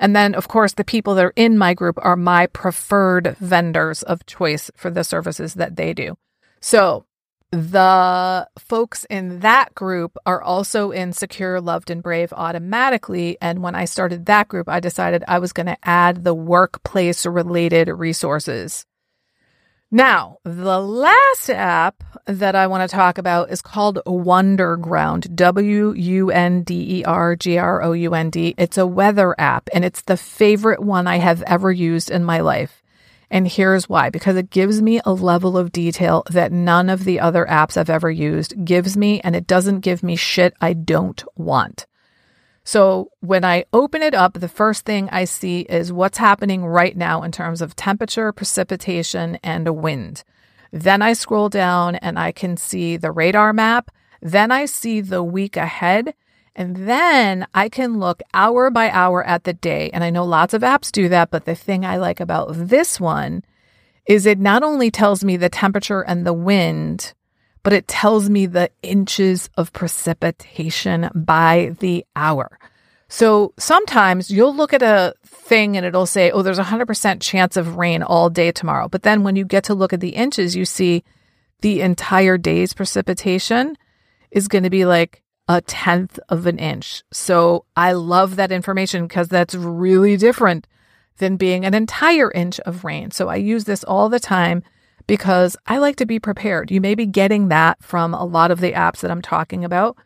And 0.00 0.16
then, 0.16 0.34
of 0.34 0.48
course, 0.48 0.72
the 0.72 0.84
people 0.84 1.14
that 1.14 1.24
are 1.26 1.32
in 1.36 1.56
my 1.56 1.74
group 1.74 1.96
are 2.02 2.16
my 2.16 2.48
preferred 2.48 3.36
vendors 3.38 4.02
of 4.02 4.26
choice 4.26 4.68
for 4.74 4.90
the 4.90 5.04
services 5.04 5.54
that 5.54 5.76
they 5.76 5.94
do. 5.94 6.16
So 6.60 7.04
the 7.52 8.48
folks 8.58 9.04
in 9.10 9.40
that 9.40 9.74
group 9.74 10.16
are 10.24 10.40
also 10.42 10.90
in 10.90 11.12
Secure, 11.12 11.60
Loved, 11.60 11.90
and 11.90 12.02
Brave 12.02 12.32
automatically. 12.32 13.36
And 13.42 13.62
when 13.62 13.74
I 13.74 13.84
started 13.84 14.24
that 14.26 14.48
group, 14.48 14.70
I 14.70 14.80
decided 14.80 15.22
I 15.28 15.38
was 15.38 15.52
going 15.52 15.66
to 15.66 15.76
add 15.84 16.24
the 16.24 16.34
workplace 16.34 17.26
related 17.26 17.88
resources. 17.88 18.86
Now, 19.94 20.38
the 20.42 20.80
last 20.80 21.50
app 21.50 22.02
that 22.24 22.54
I 22.54 22.66
want 22.66 22.88
to 22.88 22.96
talk 22.96 23.18
about 23.18 23.50
is 23.50 23.60
called 23.60 24.00
Wunderground, 24.06 25.34
W 25.34 25.92
U 25.92 26.30
N 26.30 26.62
D 26.62 27.00
E 27.00 27.04
R 27.04 27.36
G 27.36 27.58
R 27.58 27.82
O 27.82 27.92
U 27.92 28.14
N 28.14 28.30
D. 28.30 28.54
It's 28.56 28.78
a 28.78 28.86
weather 28.86 29.34
app, 29.38 29.68
and 29.74 29.84
it's 29.84 30.00
the 30.00 30.16
favorite 30.16 30.80
one 30.80 31.06
I 31.06 31.18
have 31.18 31.42
ever 31.42 31.70
used 31.70 32.10
in 32.10 32.24
my 32.24 32.40
life. 32.40 32.81
And 33.32 33.48
here's 33.48 33.88
why 33.88 34.10
because 34.10 34.36
it 34.36 34.50
gives 34.50 34.82
me 34.82 35.00
a 35.06 35.12
level 35.14 35.56
of 35.56 35.72
detail 35.72 36.22
that 36.30 36.52
none 36.52 36.90
of 36.90 37.04
the 37.04 37.18
other 37.18 37.46
apps 37.46 37.78
I've 37.78 37.88
ever 37.88 38.10
used 38.10 38.62
gives 38.62 38.94
me, 38.94 39.22
and 39.22 39.34
it 39.34 39.46
doesn't 39.46 39.80
give 39.80 40.02
me 40.02 40.16
shit 40.16 40.54
I 40.60 40.74
don't 40.74 41.24
want. 41.34 41.86
So 42.62 43.10
when 43.20 43.42
I 43.42 43.64
open 43.72 44.02
it 44.02 44.14
up, 44.14 44.34
the 44.34 44.48
first 44.48 44.84
thing 44.84 45.08
I 45.10 45.24
see 45.24 45.62
is 45.62 45.94
what's 45.94 46.18
happening 46.18 46.66
right 46.66 46.94
now 46.94 47.22
in 47.22 47.32
terms 47.32 47.62
of 47.62 47.74
temperature, 47.74 48.32
precipitation, 48.32 49.38
and 49.42 49.76
wind. 49.76 50.24
Then 50.70 51.00
I 51.00 51.14
scroll 51.14 51.48
down 51.48 51.96
and 51.96 52.18
I 52.18 52.32
can 52.32 52.58
see 52.58 52.98
the 52.98 53.10
radar 53.10 53.54
map. 53.54 53.90
Then 54.20 54.50
I 54.50 54.66
see 54.66 55.00
the 55.00 55.22
week 55.22 55.56
ahead. 55.56 56.14
And 56.54 56.76
then 56.88 57.46
I 57.54 57.68
can 57.68 57.98
look 57.98 58.20
hour 58.34 58.70
by 58.70 58.90
hour 58.90 59.24
at 59.24 59.44
the 59.44 59.54
day. 59.54 59.90
And 59.92 60.04
I 60.04 60.10
know 60.10 60.24
lots 60.24 60.52
of 60.54 60.62
apps 60.62 60.92
do 60.92 61.08
that, 61.08 61.30
but 61.30 61.44
the 61.44 61.54
thing 61.54 61.84
I 61.84 61.96
like 61.96 62.20
about 62.20 62.48
this 62.52 63.00
one 63.00 63.42
is 64.06 64.26
it 64.26 64.38
not 64.38 64.62
only 64.62 64.90
tells 64.90 65.24
me 65.24 65.36
the 65.36 65.48
temperature 65.48 66.02
and 66.02 66.26
the 66.26 66.32
wind, 66.32 67.14
but 67.62 67.72
it 67.72 67.88
tells 67.88 68.28
me 68.28 68.46
the 68.46 68.70
inches 68.82 69.48
of 69.56 69.72
precipitation 69.72 71.08
by 71.14 71.74
the 71.80 72.04
hour. 72.16 72.58
So 73.08 73.52
sometimes 73.58 74.30
you'll 74.30 74.56
look 74.56 74.72
at 74.72 74.82
a 74.82 75.14
thing 75.24 75.76
and 75.76 75.86
it'll 75.86 76.06
say, 76.06 76.30
oh, 76.30 76.42
there's 76.42 76.58
a 76.58 76.64
100% 76.64 77.20
chance 77.20 77.56
of 77.56 77.76
rain 77.76 78.02
all 78.02 78.30
day 78.30 78.52
tomorrow. 78.52 78.88
But 78.88 79.02
then 79.02 79.22
when 79.22 79.36
you 79.36 79.44
get 79.44 79.64
to 79.64 79.74
look 79.74 79.92
at 79.92 80.00
the 80.00 80.16
inches, 80.16 80.56
you 80.56 80.64
see 80.64 81.04
the 81.60 81.82
entire 81.82 82.38
day's 82.38 82.72
precipitation 82.72 83.76
is 84.30 84.48
going 84.48 84.64
to 84.64 84.70
be 84.70 84.84
like 84.84 85.21
a 85.48 85.60
tenth 85.60 86.18
of 86.28 86.46
an 86.46 86.58
inch. 86.58 87.02
So 87.12 87.64
I 87.76 87.92
love 87.92 88.36
that 88.36 88.52
information 88.52 89.06
because 89.06 89.28
that's 89.28 89.54
really 89.54 90.16
different 90.16 90.66
than 91.18 91.36
being 91.36 91.64
an 91.64 91.74
entire 91.74 92.30
inch 92.32 92.60
of 92.60 92.84
rain. 92.84 93.10
So 93.10 93.28
I 93.28 93.36
use 93.36 93.64
this 93.64 93.84
all 93.84 94.08
the 94.08 94.20
time 94.20 94.62
because 95.06 95.56
I 95.66 95.78
like 95.78 95.96
to 95.96 96.06
be 96.06 96.18
prepared. 96.18 96.70
You 96.70 96.80
may 96.80 96.94
be 96.94 97.06
getting 97.06 97.48
that 97.48 97.82
from 97.82 98.14
a 98.14 98.24
lot 98.24 98.50
of 98.50 98.60
the 98.60 98.72
apps 98.72 99.00
that 99.00 99.10
I'm 99.10 99.22
talking 99.22 99.64
about, 99.64 99.96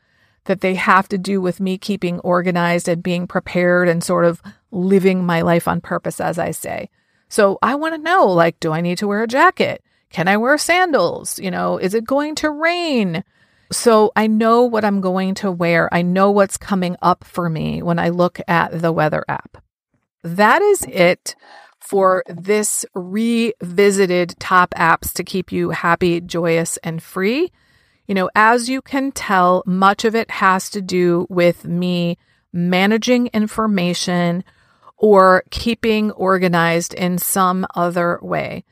that 0.45 0.61
they 0.61 0.75
have 0.75 1.09
to 1.09 1.19
do 1.19 1.41
with 1.41 1.61
me 1.61 1.77
keeping 1.77 2.19
organized 2.21 2.89
and 2.89 3.03
being 3.03 3.27
prepared 3.27 3.89
and 3.89 4.03
sort 4.03 4.25
of 4.25 4.41
living 4.71 5.25
my 5.25 5.43
life 5.43 5.69
on 5.69 5.81
purpose, 5.81 6.21
as 6.21 6.39
I 6.39 6.51
say. 6.51 6.89
So 7.29 7.59
I 7.63 7.75
want 7.75 7.95
to 7.95 8.01
know 8.01 8.27
like, 8.27 8.59
do 8.61 8.73
I 8.73 8.81
need 8.81 8.99
to 8.99 9.09
wear 9.09 9.23
a 9.23 9.29
jacket? 9.29 9.83
Can 10.11 10.29
I 10.29 10.37
wear 10.37 10.57
sandals? 10.57 11.39
You 11.39 11.51
know, 11.51 11.79
is 11.79 11.95
it 11.95 12.05
going 12.05 12.35
to 12.37 12.51
rain? 12.51 13.25
So 13.73 14.13
I 14.15 14.27
know 14.27 14.63
what 14.63 14.85
I'm 14.85 15.01
going 15.01 15.35
to 15.37 15.51
wear. 15.51 15.93
I 15.93 16.03
know 16.03 16.31
what's 16.31 16.57
coming 16.57 16.97
up 17.03 17.25
for 17.25 17.49
me 17.49 17.83
when 17.83 17.99
I 17.99 18.11
look 18.11 18.41
at 18.47 18.81
the 18.81 18.93
weather 18.93 19.25
app. 19.29 19.59
That 20.23 20.63
is 20.63 20.83
it 20.89 21.35
for 21.81 22.25
this 22.29 22.85
revisited 22.95 24.35
top 24.39 24.71
apps 24.77 25.13
to 25.15 25.25
keep 25.25 25.53
you 25.53 25.71
happy, 25.71 26.21
joyous, 26.21 26.77
and 26.79 27.03
free. 27.03 27.53
You 28.07 28.15
know, 28.15 28.31
as 28.35 28.69
you 28.69 28.83
can 28.83 29.13
tell, 29.13 29.63
much 29.67 30.05
of 30.05 30.15
it 30.15 30.31
has 30.31 30.71
to 30.71 30.81
do 30.81 31.27
with 31.29 31.65
me 31.65 32.19
managing 32.53 33.29
information 33.29 34.45
or 34.97 35.45
keeping 35.51 36.11
organized 36.13 36.95
in 36.95 37.19
some 37.19 37.67
other 37.75 38.19
way. 38.23 38.65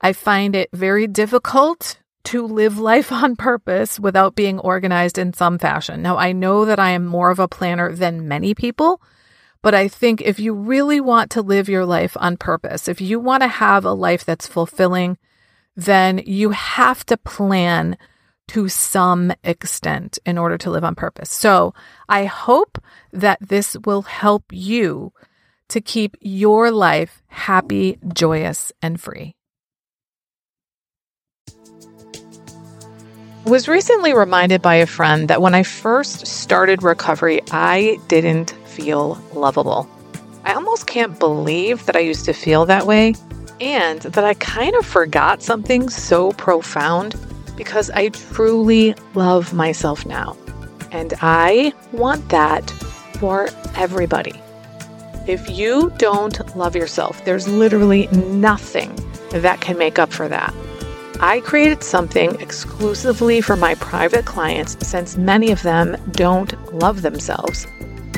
I 0.00 0.12
find 0.12 0.56
it 0.56 0.70
very 0.72 1.06
difficult 1.06 1.99
to 2.24 2.46
live 2.46 2.78
life 2.78 3.10
on 3.12 3.36
purpose 3.36 3.98
without 3.98 4.34
being 4.34 4.58
organized 4.58 5.18
in 5.18 5.32
some 5.32 5.58
fashion. 5.58 6.02
Now, 6.02 6.16
I 6.16 6.32
know 6.32 6.64
that 6.64 6.78
I 6.78 6.90
am 6.90 7.06
more 7.06 7.30
of 7.30 7.38
a 7.38 7.48
planner 7.48 7.92
than 7.92 8.28
many 8.28 8.54
people, 8.54 9.00
but 9.62 9.74
I 9.74 9.88
think 9.88 10.20
if 10.20 10.38
you 10.38 10.54
really 10.54 11.00
want 11.00 11.30
to 11.32 11.42
live 11.42 11.68
your 11.68 11.84
life 11.84 12.16
on 12.20 12.36
purpose, 12.36 12.88
if 12.88 13.00
you 13.00 13.18
want 13.20 13.42
to 13.42 13.48
have 13.48 13.84
a 13.84 13.92
life 13.92 14.24
that's 14.24 14.46
fulfilling, 14.46 15.18
then 15.76 16.22
you 16.24 16.50
have 16.50 17.04
to 17.06 17.16
plan 17.16 17.96
to 18.48 18.68
some 18.68 19.32
extent 19.44 20.18
in 20.26 20.36
order 20.36 20.58
to 20.58 20.70
live 20.70 20.84
on 20.84 20.94
purpose. 20.94 21.30
So 21.30 21.72
I 22.08 22.24
hope 22.24 22.78
that 23.12 23.38
this 23.40 23.76
will 23.84 24.02
help 24.02 24.44
you 24.50 25.12
to 25.68 25.80
keep 25.80 26.16
your 26.20 26.70
life 26.70 27.22
happy, 27.28 27.98
joyous, 28.12 28.72
and 28.82 29.00
free. 29.00 29.36
Was 33.44 33.68
recently 33.68 34.14
reminded 34.14 34.60
by 34.60 34.74
a 34.74 34.86
friend 34.86 35.28
that 35.28 35.40
when 35.40 35.54
I 35.54 35.62
first 35.62 36.26
started 36.26 36.82
recovery, 36.82 37.40
I 37.50 37.98
didn't 38.08 38.50
feel 38.66 39.20
lovable. 39.34 39.88
I 40.44 40.54
almost 40.54 40.86
can't 40.86 41.18
believe 41.18 41.86
that 41.86 41.96
I 41.96 42.00
used 42.00 42.24
to 42.26 42.32
feel 42.32 42.66
that 42.66 42.86
way 42.86 43.14
and 43.60 44.00
that 44.00 44.24
I 44.24 44.34
kind 44.34 44.74
of 44.76 44.86
forgot 44.86 45.42
something 45.42 45.88
so 45.88 46.32
profound 46.32 47.14
because 47.56 47.90
I 47.90 48.08
truly 48.08 48.94
love 49.14 49.52
myself 49.52 50.06
now. 50.06 50.36
And 50.92 51.14
I 51.20 51.72
want 51.92 52.28
that 52.30 52.68
for 53.18 53.48
everybody. 53.74 54.40
If 55.26 55.48
you 55.50 55.92
don't 55.98 56.56
love 56.56 56.74
yourself, 56.74 57.24
there's 57.24 57.46
literally 57.46 58.06
nothing 58.08 58.94
that 59.30 59.60
can 59.60 59.78
make 59.78 59.98
up 59.98 60.12
for 60.12 60.28
that. 60.28 60.54
I 61.22 61.40
created 61.40 61.84
something 61.84 62.40
exclusively 62.40 63.42
for 63.42 63.54
my 63.54 63.74
private 63.74 64.24
clients 64.24 64.74
since 64.88 65.18
many 65.18 65.52
of 65.52 65.62
them 65.62 65.98
don't 66.12 66.74
love 66.74 67.02
themselves. 67.02 67.66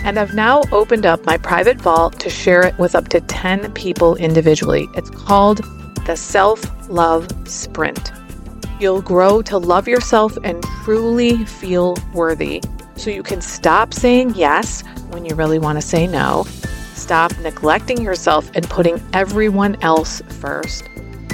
And 0.04 0.20
I've 0.20 0.34
now 0.34 0.62
opened 0.70 1.04
up 1.04 1.26
my 1.26 1.36
private 1.36 1.80
vault 1.80 2.20
to 2.20 2.30
share 2.30 2.64
it 2.64 2.78
with 2.78 2.94
up 2.94 3.08
to 3.08 3.20
10 3.20 3.72
people 3.72 4.14
individually. 4.14 4.86
It's 4.94 5.10
called 5.10 5.62
the 6.06 6.14
Self 6.14 6.64
Love 6.88 7.26
Sprint. 7.48 8.12
You'll 8.78 9.02
grow 9.02 9.42
to 9.42 9.58
love 9.58 9.88
yourself 9.88 10.38
and 10.44 10.62
truly 10.84 11.44
feel 11.44 11.96
worthy 12.14 12.62
so 12.94 13.10
you 13.10 13.24
can 13.24 13.40
stop 13.40 13.92
saying 13.92 14.34
yes 14.36 14.84
when 15.10 15.24
you 15.24 15.34
really 15.34 15.58
want 15.58 15.76
to 15.76 15.82
say 15.82 16.06
no, 16.06 16.44
stop 16.94 17.36
neglecting 17.38 18.00
yourself 18.00 18.48
and 18.54 18.70
putting 18.70 19.02
everyone 19.12 19.76
else 19.82 20.22
first 20.40 20.88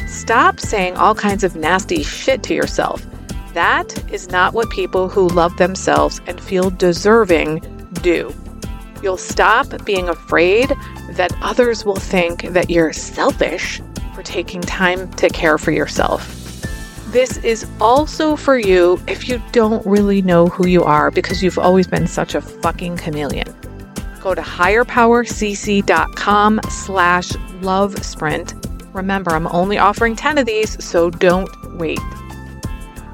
Stop 0.09 0.59
saying 0.59 0.97
all 0.97 1.14
kinds 1.14 1.44
of 1.44 1.55
nasty 1.55 2.03
shit 2.03 2.42
to 2.44 2.55
yourself. 2.55 3.07
That 3.53 4.11
is 4.11 4.31
not 4.31 4.55
what 4.55 4.71
people 4.71 5.07
who 5.09 5.29
love 5.29 5.55
themselves 5.59 6.23
and 6.27 6.40
feel 6.40 6.71
deserving 6.71 7.61
do. 8.03 8.35
You'll 9.03 9.18
stop 9.18 9.85
being 9.85 10.09
afraid 10.09 10.73
that 11.11 11.37
others 11.42 11.85
will 11.85 11.97
think 11.97 12.44
that 12.44 12.71
you're 12.71 12.94
selfish 12.94 13.83
for 14.14 14.23
taking 14.23 14.62
time 14.62 15.11
to 15.12 15.29
care 15.29 15.59
for 15.59 15.73
yourself. 15.73 16.35
This 17.09 17.37
is 17.38 17.66
also 17.81 18.35
for 18.35 18.59
you 18.59 18.99
if 19.07 19.29
you 19.29 19.42
don't 19.53 19.87
really 19.87 20.23
know 20.23 20.47
who 20.47 20.66
you 20.66 20.85
are 20.85 21.11
because 21.11 21.42
you've 21.42 21.59
always 21.59 21.87
been 21.87 22.07
such 22.07 22.35
a 22.35 22.40
fucking 22.40 22.97
chameleon. 22.97 23.55
Go 24.23 24.35
to 24.35 24.42
higherpowercc.com 24.42 26.61
slash 26.71 27.33
love 27.61 28.03
sprint 28.05 28.55
Remember, 28.98 29.30
I'm 29.30 29.46
only 29.46 29.78
offering 29.78 30.16
10 30.16 30.38
of 30.38 30.46
these, 30.46 30.84
so 30.84 31.08
don't 31.08 31.48
wait. 31.78 32.00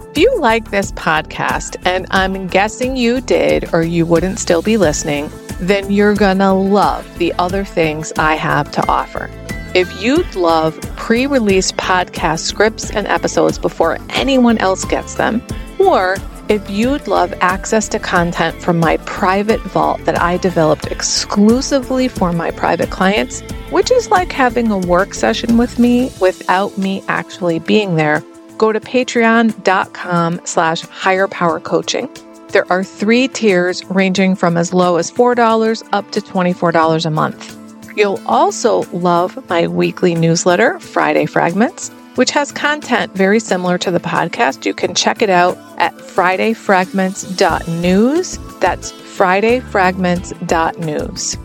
If 0.01 0.17
you 0.17 0.35
like 0.39 0.71
this 0.71 0.93
podcast, 0.93 1.77
and 1.85 2.07
I'm 2.11 2.47
guessing 2.47 2.97
you 2.97 3.21
did 3.21 3.69
or 3.75 3.83
you 3.83 4.07
wouldn't 4.07 4.39
still 4.39 4.63
be 4.63 4.79
listening, 4.79 5.31
then 5.61 5.93
you're 5.93 6.15
gonna 6.15 6.55
love 6.55 7.07
the 7.19 7.35
other 7.35 7.67
things 7.67 8.15
I 8.17 8.35
have 8.35 8.71
to 8.73 8.89
offer. 8.89 9.31
If 9.75 10.03
you'd 10.03 10.35
love 10.35 10.81
pre 10.97 11.27
release 11.27 11.71
podcast 11.73 12.41
scripts 12.41 12.91
and 12.91 13.07
episodes 13.07 13.59
before 13.59 13.99
anyone 14.09 14.57
else 14.57 14.87
gets 14.87 15.17
them, 15.17 15.43
or 15.79 16.17
if 16.49 16.69
you'd 16.69 17.09
love 17.09 17.33
access 17.41 17.89
to 17.89 17.99
content 17.99 18.61
from 18.61 18.79
my 18.79 18.99
private 18.99 19.61
vault 19.63 20.05
that 20.05 20.21
I 20.21 20.37
developed 20.37 20.87
exclusively 20.87 22.09
for 22.09 22.33
my 22.33 22.51
private 22.51 22.91
clients, 22.91 23.41
which 23.71 23.91
is 23.91 24.11
like 24.11 24.31
having 24.31 24.71
a 24.71 24.79
work 24.79 25.15
session 25.15 25.57
with 25.57 25.79
me 25.79 26.13
without 26.21 26.77
me 26.77 27.03
actually 27.09 27.61
being 27.61 27.97
there, 27.97 28.23
go 28.59 28.73
to 28.73 28.81
patreon.com 28.81 30.41
slash 30.45 30.83
higher 30.83 31.29
power 31.29 31.61
coaching. 31.61 32.09
There 32.49 32.71
are 32.71 32.85
three 32.85 33.29
tiers 33.29 33.85
ranging 33.87 34.37
from 34.37 34.57
as 34.57 34.75
low 34.75 34.97
as 34.97 35.11
$4 35.11 35.89
up 35.93 36.11
to 36.13 36.21
$24 36.21 37.07
a 37.07 37.11
month. 37.11 37.57
You'll 37.97 38.21
also 38.27 38.83
love 38.93 39.49
my 39.49 39.67
weekly 39.67 40.15
newsletter, 40.15 40.79
Friday 40.79 41.27
Fragments 41.27 41.91
which 42.17 42.31
has 42.31 42.51
content 42.53 43.15
very 43.15 43.41
similar 43.41 43.77
to 43.79 43.91
the 43.91 44.01
podcast. 44.01 44.65
You 44.65 44.73
can 44.75 44.95
check 44.95 45.21
it 45.23 45.31
out 45.31 45.59
at 45.79 45.93
fridayfragments.news. 45.95 48.39
That's 48.61 48.93
fridayfragments.news. 48.93 51.37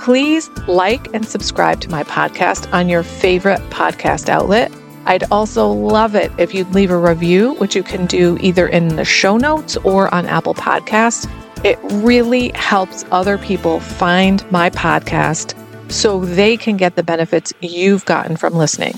Please 0.00 0.48
like 0.68 1.12
and 1.14 1.26
subscribe 1.26 1.80
to 1.80 1.90
my 1.90 2.04
podcast 2.04 2.72
on 2.72 2.88
your 2.88 3.02
favorite 3.02 3.58
podcast 3.70 4.28
outlet. 4.28 4.70
I'd 5.06 5.24
also 5.30 5.68
love 5.68 6.14
it 6.14 6.30
if 6.38 6.54
you'd 6.54 6.72
leave 6.74 6.90
a 6.90 6.98
review, 6.98 7.54
which 7.54 7.74
you 7.74 7.82
can 7.82 8.06
do 8.06 8.36
either 8.40 8.68
in 8.68 8.96
the 8.96 9.04
show 9.04 9.38
notes 9.38 9.76
or 9.78 10.14
on 10.14 10.26
Apple 10.26 10.54
Podcasts. 10.54 11.28
It 11.64 11.78
really 12.04 12.52
helps 12.54 13.04
other 13.10 13.38
people 13.38 13.80
find 13.80 14.48
my 14.52 14.70
podcast 14.70 15.56
so 15.90 16.24
they 16.24 16.56
can 16.56 16.76
get 16.76 16.94
the 16.94 17.02
benefits 17.02 17.52
you've 17.60 18.04
gotten 18.04 18.36
from 18.36 18.54
listening. 18.54 18.94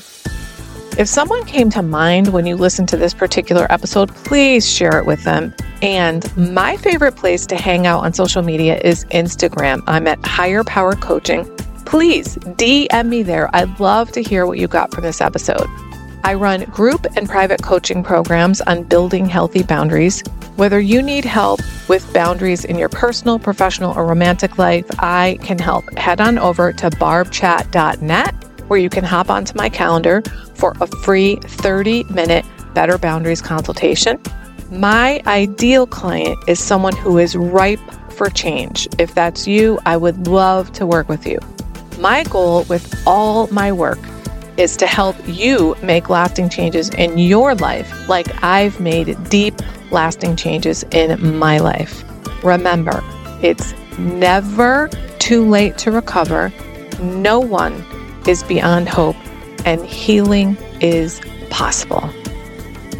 If 1.01 1.09
someone 1.09 1.47
came 1.47 1.71
to 1.71 1.81
mind 1.81 2.29
when 2.29 2.45
you 2.45 2.57
listened 2.57 2.91
to 2.91 2.99
this 2.99 3.15
particular 3.15 3.67
episode, 3.73 4.15
please 4.15 4.71
share 4.71 4.99
it 4.99 5.07
with 5.07 5.25
them. 5.25 5.55
And 5.81 6.31
my 6.37 6.77
favorite 6.77 7.17
place 7.17 7.47
to 7.47 7.57
hang 7.57 7.87
out 7.87 8.05
on 8.05 8.13
social 8.13 8.43
media 8.43 8.79
is 8.85 9.07
Instagram. 9.07 9.83
I'm 9.87 10.07
at 10.07 10.23
Higher 10.27 10.63
Power 10.63 10.95
Coaching. 10.95 11.47
Please 11.87 12.37
DM 12.37 13.09
me 13.09 13.23
there. 13.23 13.49
I'd 13.57 13.81
love 13.81 14.13
to 14.13 14.23
hear 14.23 14.45
what 14.45 14.59
you 14.59 14.69
got 14.69 14.93
from 14.93 15.03
this 15.05 15.23
episode. 15.23 15.67
I 16.23 16.35
run 16.35 16.65
group 16.65 17.07
and 17.17 17.27
private 17.27 17.63
coaching 17.63 18.03
programs 18.03 18.61
on 18.61 18.83
building 18.83 19.25
healthy 19.25 19.63
boundaries. 19.63 20.23
Whether 20.57 20.81
you 20.81 21.01
need 21.01 21.25
help 21.25 21.61
with 21.89 22.13
boundaries 22.13 22.67
in 22.67 22.77
your 22.77 22.91
personal, 22.91 23.39
professional, 23.39 23.97
or 23.97 24.05
romantic 24.05 24.59
life, 24.59 24.85
I 24.99 25.39
can 25.43 25.59
help. 25.59 25.97
Head 25.97 26.21
on 26.21 26.39
over 26.39 26.75
to 26.75 26.91
barbchat.net 26.91 28.50
where 28.71 28.79
you 28.79 28.89
can 28.89 29.03
hop 29.03 29.29
onto 29.29 29.53
my 29.57 29.69
calendar 29.69 30.23
for 30.55 30.75
a 30.81 30.87
free 30.87 31.35
30 31.43 32.05
minute 32.05 32.47
Better 32.73 32.99
Boundaries 32.99 33.43
consultation. 33.43 34.17
My 34.71 35.21
ideal 35.27 35.89
client 35.89 36.39
is 36.47 36.61
someone 36.61 36.95
who 36.95 37.19
is 37.19 37.35
ripe 37.35 37.81
for 38.11 38.31
change. 38.31 38.87
If 38.97 39.13
that's 39.13 39.49
you, 39.49 39.81
I 39.87 39.97
would 39.97 40.29
love 40.29 40.71
to 40.75 40.87
work 40.87 41.09
with 41.09 41.27
you. 41.27 41.41
My 41.99 42.23
goal 42.23 42.63
with 42.69 42.95
all 43.09 43.49
my 43.49 43.73
work 43.73 43.99
is 44.57 44.77
to 44.77 44.87
help 44.87 45.17
you 45.27 45.75
make 45.83 46.09
lasting 46.09 46.49
changes 46.49 46.91
in 46.91 47.19
your 47.19 47.57
life, 47.57 48.09
like 48.09 48.29
I've 48.41 48.79
made 48.79 49.17
deep, 49.31 49.55
lasting 49.91 50.37
changes 50.37 50.85
in 50.93 51.37
my 51.39 51.59
life. 51.59 52.05
Remember, 52.45 53.03
it's 53.43 53.75
never 53.99 54.89
too 55.19 55.45
late 55.45 55.77
to 55.79 55.91
recover. 55.91 56.53
No 57.01 57.41
one 57.41 57.85
is 58.29 58.43
beyond 58.43 58.89
hope, 58.89 59.17
and 59.65 59.85
healing 59.85 60.57
is 60.81 61.21
possible. 61.51 62.09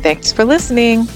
Thanks 0.03 0.33
for 0.33 0.45
listening. 0.45 1.07